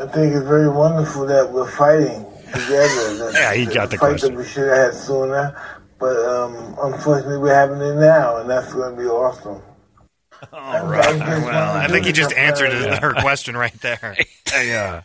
I 0.00 0.06
think 0.06 0.34
it's 0.34 0.46
very 0.46 0.68
wonderful 0.68 1.26
that 1.26 1.52
we're 1.52 1.70
fighting 1.70 2.24
together. 2.46 3.16
That- 3.18 3.32
Yeah, 3.34 3.54
he 3.54 3.66
got 3.66 3.90
the 3.90 3.98
fight 3.98 4.10
question. 4.10 4.32
that 4.34 4.38
we 4.38 4.44
should 4.46 4.68
have 4.68 4.92
had 4.92 4.94
sooner, 4.94 5.60
but 5.98 6.16
um, 6.26 6.76
unfortunately 6.82 7.38
we're 7.38 7.54
having 7.54 7.80
it 7.80 7.94
now, 7.96 8.38
and 8.38 8.48
that's 8.48 8.72
going 8.72 8.96
to 8.96 9.00
be 9.02 9.06
awesome. 9.08 9.60
All 10.54 10.86
right. 10.86 11.18
Well, 11.18 11.76
I 11.76 11.86
think 11.88 12.06
he 12.06 12.12
just 12.12 12.32
answered 12.32 12.72
Yeah. 12.72 12.98
her 13.00 13.12
question 13.14 13.56
right 13.56 13.78
there. 13.82 14.16
Hey, 14.50 14.74
uh, 14.76 15.02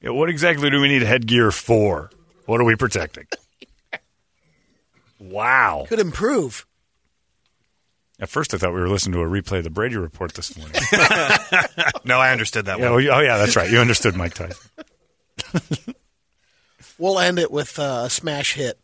yeah, 0.00 0.10
what 0.10 0.28
exactly 0.28 0.68
do 0.68 0.80
we 0.80 0.88
need 0.88 1.02
headgear 1.02 1.52
for? 1.52 2.10
What 2.46 2.60
are 2.60 2.64
we 2.64 2.74
protecting? 2.74 3.26
Wow. 5.20 5.86
Could 5.88 6.00
improve. 6.00 6.66
At 8.22 8.28
first, 8.30 8.54
I 8.54 8.56
thought 8.56 8.72
we 8.72 8.80
were 8.80 8.88
listening 8.88 9.14
to 9.14 9.20
a 9.20 9.26
replay 9.28 9.58
of 9.58 9.64
the 9.64 9.70
Brady 9.70 9.96
Report 9.96 10.32
this 10.32 10.56
morning. 10.56 10.74
no, 12.04 12.18
I 12.20 12.30
understood 12.30 12.66
that 12.66 12.78
Yeah, 12.78 12.90
one. 12.92 13.06
oh, 13.08 13.18
yeah, 13.20 13.36
that's 13.36 13.56
right. 13.56 13.68
You 13.68 13.78
understood 13.80 14.14
Mike 14.16 14.32
Tyson. 14.34 14.70
We'll 16.98 17.18
end 17.18 17.40
it 17.40 17.50
with 17.50 17.80
uh, 17.80 18.02
a 18.06 18.10
smash 18.10 18.52
hit. 18.54 18.78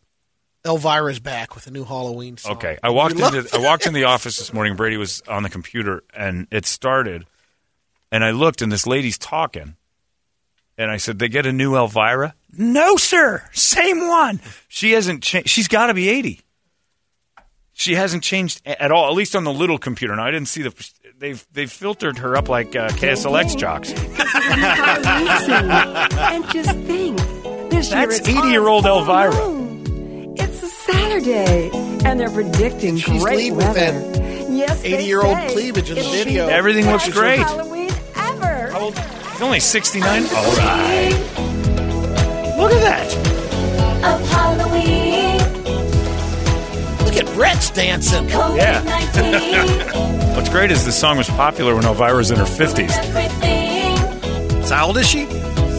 Elvira's 0.65 1.21
back 1.21 1.55
with 1.55 1.69
a 1.69 1.71
new 1.71 1.85
Halloween 1.85 2.37
song. 2.37 2.57
Okay, 2.57 2.77
I 2.83 2.91
walked 2.91 3.15
We 3.15 3.23
love 3.23 3.35
into 3.35 3.55
I 3.57 3.61
walked 3.61 3.87
in 3.87 3.93
the 3.93 4.05
office 4.05 4.39
this 4.39 4.53
morning. 4.53 4.75
Brady 4.75 4.97
was 4.97 5.23
on 5.29 5.45
the 5.45 5.49
computer, 5.49 6.03
and 6.13 6.49
it 6.51 6.67
started, 6.67 7.27
and 8.11 8.25
I 8.25 8.33
looked, 8.33 8.61
and 8.61 8.73
this 8.73 8.89
lady's 8.89 9.19
talking, 9.19 9.77
and 10.77 10.91
I 10.91 10.97
said, 10.97 11.21
"They 11.21 11.29
get 11.29 11.47
a 11.47 11.53
new 11.53 11.77
Elvira." 11.77 12.35
No, 12.53 12.97
sir, 12.97 13.45
same 13.53 14.09
one. 14.09 14.41
She 14.67 14.93
hasn't 14.93 15.23
changed. 15.23 15.49
She's 15.49 15.69
got 15.69 15.87
to 15.87 15.95
be 15.95 16.09
eighty. 16.09 16.41
She 17.79 17.95
hasn't 17.95 18.25
changed 18.25 18.61
at 18.67 18.91
all, 18.91 19.07
at 19.09 19.15
least 19.15 19.37
on 19.37 19.45
the 19.45 19.53
little 19.53 19.79
computer. 19.79 20.17
Now 20.17 20.25
I 20.25 20.33
didn't 20.33 20.49
see 20.49 20.63
the. 20.63 20.91
They've 21.17 21.47
they've 21.53 21.71
filtered 21.71 22.19
her 22.19 22.37
up 22.37 22.49
like 22.49 22.75
uh, 22.75 22.89
KSLX 22.91 23.57
jocks. 23.57 23.93
and 23.93 23.99
just 26.53 26.71
think, 26.87 27.19
this 27.71 27.89
That's 27.91 28.19
it's 28.19 28.29
80-year-old 28.29 28.85
Elvira. 28.85 29.31
moon. 29.33 30.35
It's 30.39 30.63
a 30.63 30.67
Saturday, 30.69 31.71
and 32.05 32.19
they're 32.19 32.31
predicting 32.31 32.97
She's 32.97 33.23
great 33.23 33.37
leading 33.37 33.57
with 33.57 33.67
weather. 33.67 34.01
that 34.01 34.51
yes, 34.51 34.83
they 34.83 34.93
80-year-old 35.05 35.37
cleavage 35.51 35.91
in 35.91 35.97
the 35.97 36.03
video. 36.03 36.49
Everything 36.49 36.87
looks 36.87 37.09
great. 37.09 37.39
Halloween 37.41 37.91
ever. 38.17 38.73
He's 39.33 39.43
only 39.43 39.61
sixty 39.61 40.01
nine. 40.01 40.25
All 40.25 40.57
right, 40.57 41.13
look 42.59 42.73
at 42.73 42.83
that. 42.83 43.15
Of 44.05 44.29
Halloween, 44.31 44.98
Look 47.09 47.17
at 47.17 47.35
Brett's 47.35 47.71
dancing. 47.71 48.29
Yeah. 48.29 48.83
What's 50.37 50.51
great 50.51 50.71
is 50.71 50.85
this 50.85 51.01
song 51.01 51.17
was 51.17 51.27
popular 51.31 51.75
when 51.75 51.85
Elvira's 51.85 52.31
in 52.31 52.37
her 52.39 52.45
50s. 52.45 52.91
So 54.67 54.75
how 54.75 54.89
old 54.89 54.99
is 54.99 55.09
she? 55.09 55.25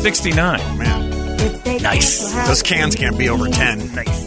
69. 0.02 0.60
Man, 0.80 1.82
Nice. 1.84 2.34
those 2.48 2.63
cans 2.63 2.96
can't 2.96 3.15
be 3.15 3.30
over 3.30 3.48
ten. 3.48 3.94
Nice. 3.94 4.26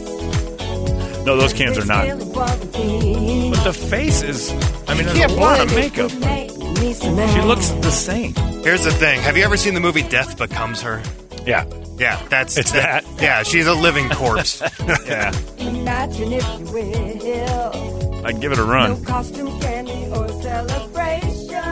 No, 1.27 1.37
those 1.37 1.53
cans 1.53 1.77
are 1.77 1.85
not. 1.85 2.07
But 2.09 3.65
the 3.65 3.73
face 3.91 4.23
is, 4.23 4.51
I 4.87 4.95
mean, 4.95 5.05
there's 5.07 5.19
can't 5.19 5.33
a 5.33 5.35
lot 5.35 5.61
of 5.61 5.75
makeup. 5.75 6.11
She 6.13 7.41
looks 7.41 7.69
the 7.71 7.91
same. 7.91 8.35
Here's 8.63 8.85
the 8.85 8.93
thing. 8.93 9.21
Have 9.23 9.37
you 9.37 9.43
ever 9.45 9.57
seen 9.57 9.75
the 9.75 9.81
movie 9.81 10.03
Death 10.03 10.39
Becomes 10.39 10.81
Her? 10.83 11.03
Yeah. 11.45 11.65
Yeah, 12.03 12.21
that's 12.29 12.57
It's 12.57 12.73
that. 12.73 13.05
Yeah, 13.21 13.45
she's 13.45 13.69
a 13.69 13.75
living 13.75 14.09
corpse. 14.11 14.61
Yeah. 15.07 15.33
imagine 15.59 16.33
if 16.33 16.59
you 16.59 16.67
will. 16.73 18.27
I'd 18.27 18.41
give 18.41 18.51
it 18.51 18.59
a 18.59 18.65
run. 18.65 18.91
No 18.91 19.07
costume, 19.07 19.61
candy, 19.61 20.07
or 20.09 20.27
celebration. 20.43 21.63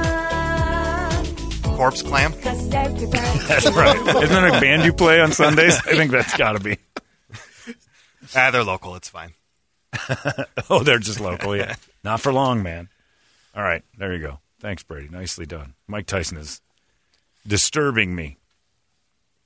corpse 1.76 2.02
clam. 2.02 2.32
That's 2.42 3.66
right. 3.72 3.96
Isn't 3.96 4.28
that 4.28 4.54
a 4.56 4.60
band 4.60 4.84
you 4.84 4.92
play 4.92 5.20
on 5.20 5.32
Sundays? 5.32 5.74
I 5.84 5.96
think 5.96 6.12
that's 6.12 6.36
got 6.36 6.52
to 6.52 6.60
be. 6.60 6.78
Ah, 8.36 8.52
they're 8.52 8.62
local. 8.62 8.94
It's 8.94 9.08
fine. 9.08 9.32
Oh, 10.68 10.84
they're 10.84 11.00
just 11.00 11.18
local, 11.20 11.56
yeah. 11.56 11.74
Not 12.04 12.20
for 12.20 12.32
long, 12.32 12.62
man. 12.62 12.88
All 13.56 13.62
right, 13.64 13.82
there 13.98 14.14
you 14.14 14.22
go. 14.22 14.38
Thanks, 14.60 14.84
Brady. 14.84 15.08
Nicely 15.08 15.46
done. 15.46 15.74
Mike 15.88 16.06
Tyson 16.06 16.36
is 16.38 16.60
disturbing 17.44 18.14
me. 18.14 18.36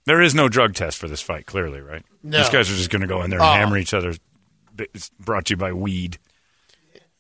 There 0.07 0.21
is 0.21 0.35
no 0.35 0.49
drug 0.49 0.75
test 0.75 0.99
for 0.99 1.09
this 1.09 1.21
fight, 1.23 1.47
clearly, 1.47 1.81
right? 1.81 2.03
No. 2.23 2.38
These 2.38 2.51
guys 2.51 2.71
are 2.71 2.75
just 2.77 2.90
going 2.90 3.03
to 3.03 3.09
go 3.09 3.23
in 3.23 3.31
there 3.31 3.40
and 3.40 3.49
Oh. 3.49 3.53
hammer 3.53 3.79
each 3.79 3.95
other. 3.95 4.14
It's 4.79 5.11
brought 5.21 5.47
to 5.47 5.53
you 5.53 5.57
by 5.57 5.73
weed. 5.73 6.19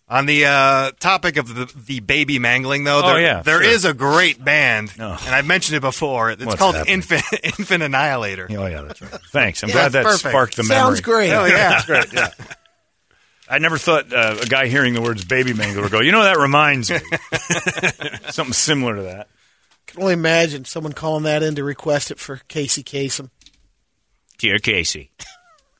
On 0.06 0.26
the 0.26 0.44
uh, 0.44 0.90
topic 1.00 1.38
of 1.38 1.54
the, 1.54 1.64
the 1.86 2.00
baby 2.00 2.38
mangling, 2.38 2.84
though, 2.84 3.00
Oh, 3.02 3.06
there, 3.14 3.20
yeah, 3.22 3.40
there 3.42 3.62
sure. 3.62 3.70
is 3.72 3.86
a 3.86 3.94
great 3.94 4.44
band, 4.44 4.92
Oh. 5.00 5.18
and 5.24 5.34
I've 5.34 5.46
mentioned 5.46 5.78
it 5.78 5.80
before. 5.80 6.30
It's 6.30 6.44
What's 6.44 6.58
called 6.58 6.74
happening? 6.74 6.94
Infant, 6.96 7.22
Infant 7.58 7.82
Annihilator. 7.82 8.46
Oh, 8.50 8.66
yeah, 8.66 8.82
that's 8.82 9.00
right. 9.00 9.10
Thanks. 9.32 9.62
I'm 9.62 9.70
Yeah, 9.70 9.74
glad 9.76 9.92
that 9.92 10.04
perfect. 10.04 10.28
sparked 10.28 10.56
the 10.56 10.64
memory. 10.64 10.82
Sounds 10.96 11.00
great. 11.00 11.30
Oh, 11.32 11.46
yeah. 11.46 11.56
That's 11.70 11.86
great, 11.86 12.12
yeah. 12.12 12.28
I 13.48 13.58
never 13.58 13.78
thought 13.78 14.12
uh, 14.12 14.36
a 14.42 14.46
guy 14.46 14.66
hearing 14.66 14.92
the 14.94 15.00
words 15.02 15.24
baby 15.24 15.52
mangler 15.52 15.82
would 15.82 15.90
go, 15.92 16.00
you 16.00 16.12
know, 16.12 16.22
that 16.22 16.38
reminds 16.38 16.90
me. 16.90 16.98
Something 18.30 18.52
similar 18.52 18.96
to 18.96 19.02
that. 19.02 19.28
Can 19.94 20.02
only 20.02 20.14
imagine 20.14 20.64
someone 20.64 20.92
calling 20.92 21.24
that 21.24 21.42
in 21.42 21.54
to 21.54 21.64
request 21.64 22.10
it 22.10 22.18
for 22.18 22.36
Casey 22.48 22.82
Kasem. 22.82 23.30
Dear 24.38 24.58
Casey, 24.58 25.10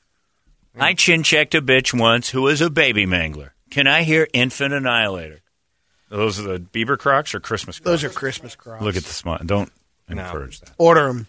I 0.79 0.93
chin 0.93 1.23
checked 1.23 1.55
a 1.55 1.61
bitch 1.61 1.97
once 1.97 2.29
who 2.29 2.43
was 2.43 2.61
a 2.61 2.69
baby 2.69 3.05
mangler. 3.05 3.51
Can 3.69 3.87
I 3.87 4.03
hear 4.03 4.27
Infant 4.33 4.73
Annihilator? 4.73 5.41
Those 6.09 6.39
are 6.39 6.43
the 6.43 6.59
Bieber 6.59 6.97
Crocs 6.97 7.35
or 7.35 7.39
Christmas 7.39 7.79
Crocs? 7.79 8.01
Those 8.01 8.03
are 8.03 8.13
Christmas 8.13 8.55
crops. 8.55 8.83
Look 8.83 8.95
at 8.95 9.03
the 9.03 9.13
smile. 9.13 9.41
Don't 9.45 9.71
encourage 10.07 10.59
that. 10.61 10.71
Order 10.77 11.07
them. 11.07 11.27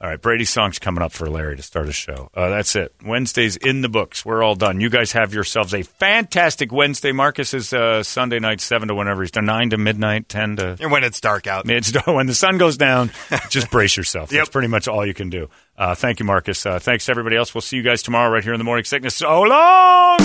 All 0.00 0.08
right, 0.08 0.20
Brady's 0.20 0.50
song's 0.50 0.78
coming 0.78 1.02
up 1.02 1.10
for 1.10 1.28
Larry 1.28 1.56
to 1.56 1.62
start 1.62 1.88
a 1.88 1.92
show. 1.92 2.30
Uh, 2.32 2.50
that's 2.50 2.76
it. 2.76 2.94
Wednesday's 3.04 3.56
in 3.56 3.80
the 3.80 3.88
books. 3.88 4.24
We're 4.24 4.44
all 4.44 4.54
done. 4.54 4.80
You 4.80 4.90
guys 4.90 5.10
have 5.10 5.34
yourselves 5.34 5.74
a 5.74 5.82
fantastic 5.82 6.70
Wednesday. 6.70 7.10
Marcus 7.10 7.52
is 7.52 7.72
uh, 7.72 8.04
Sunday 8.04 8.38
night, 8.38 8.60
7 8.60 8.86
to 8.86 8.94
whenever 8.94 9.22
he's 9.22 9.32
done, 9.32 9.46
9 9.46 9.70
to 9.70 9.76
midnight, 9.76 10.28
10 10.28 10.56
to. 10.56 10.76
And 10.78 10.92
when 10.92 11.02
it's 11.02 11.20
dark 11.20 11.48
out. 11.48 11.68
It's 11.68 11.92
when 12.06 12.28
the 12.28 12.34
sun 12.34 12.58
goes 12.58 12.76
down, 12.76 13.10
just 13.50 13.72
brace 13.72 13.96
yourself. 13.96 14.30
Yep. 14.30 14.38
That's 14.38 14.50
pretty 14.50 14.68
much 14.68 14.86
all 14.86 15.04
you 15.04 15.14
can 15.14 15.30
do. 15.30 15.50
Uh, 15.76 15.96
thank 15.96 16.20
you, 16.20 16.24
Marcus. 16.24 16.64
Uh, 16.64 16.78
thanks 16.78 17.06
to 17.06 17.10
everybody 17.10 17.34
else. 17.34 17.52
We'll 17.52 17.62
see 17.62 17.76
you 17.76 17.82
guys 17.82 18.00
tomorrow 18.00 18.30
right 18.30 18.44
here 18.44 18.54
in 18.54 18.58
the 18.58 18.64
morning 18.64 18.84
sickness. 18.84 19.16
So 19.16 19.42
long. 19.42 20.18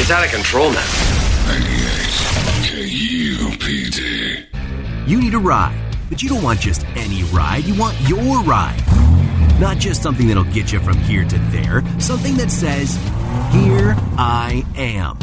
It's 0.00 0.10
out 0.10 0.24
of 0.24 0.32
control 0.32 0.72
now. 0.72 1.09
You 5.10 5.20
need 5.20 5.34
a 5.34 5.38
ride, 5.38 5.96
but 6.08 6.22
you 6.22 6.28
don't 6.28 6.44
want 6.44 6.60
just 6.60 6.86
any 6.94 7.24
ride. 7.32 7.64
You 7.64 7.76
want 7.76 8.00
your 8.02 8.44
ride. 8.44 8.80
Not 9.58 9.78
just 9.78 10.04
something 10.04 10.28
that'll 10.28 10.44
get 10.44 10.70
you 10.70 10.78
from 10.78 10.98
here 10.98 11.24
to 11.24 11.38
there, 11.50 11.82
something 11.98 12.36
that 12.36 12.48
says, 12.48 12.94
Here 13.50 13.96
I 14.16 14.64
am. 14.76 15.18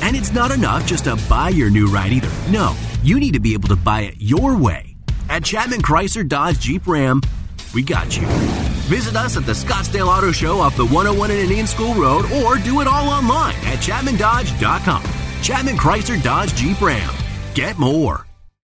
And 0.00 0.14
it's 0.14 0.32
not 0.32 0.52
enough 0.52 0.86
just 0.86 1.06
to 1.06 1.18
buy 1.28 1.48
your 1.48 1.70
new 1.70 1.88
ride 1.88 2.12
either. 2.12 2.30
No, 2.52 2.76
you 3.02 3.18
need 3.18 3.32
to 3.32 3.40
be 3.40 3.52
able 3.52 3.68
to 3.70 3.74
buy 3.74 4.02
it 4.02 4.14
your 4.18 4.56
way. 4.56 4.94
At 5.28 5.42
Chapman 5.42 5.82
Chrysler 5.82 6.28
Dodge 6.28 6.60
Jeep 6.60 6.86
Ram, 6.86 7.20
we 7.74 7.82
got 7.82 8.16
you. 8.16 8.28
Visit 8.86 9.16
us 9.16 9.36
at 9.36 9.44
the 9.44 9.54
Scottsdale 9.54 10.06
Auto 10.06 10.30
Show 10.30 10.60
off 10.60 10.76
the 10.76 10.86
101 10.86 11.32
in 11.32 11.38
Indian 11.38 11.66
School 11.66 11.94
Road 11.94 12.26
or 12.26 12.58
do 12.58 12.80
it 12.80 12.86
all 12.86 13.08
online 13.08 13.56
at 13.64 13.80
ChapmanDodge.com. 13.80 15.02
Chapman 15.42 15.76
Chrysler 15.76 16.22
Dodge 16.22 16.54
Jeep 16.54 16.80
Ram. 16.80 17.12
Get 17.54 17.76
more. 17.76 18.24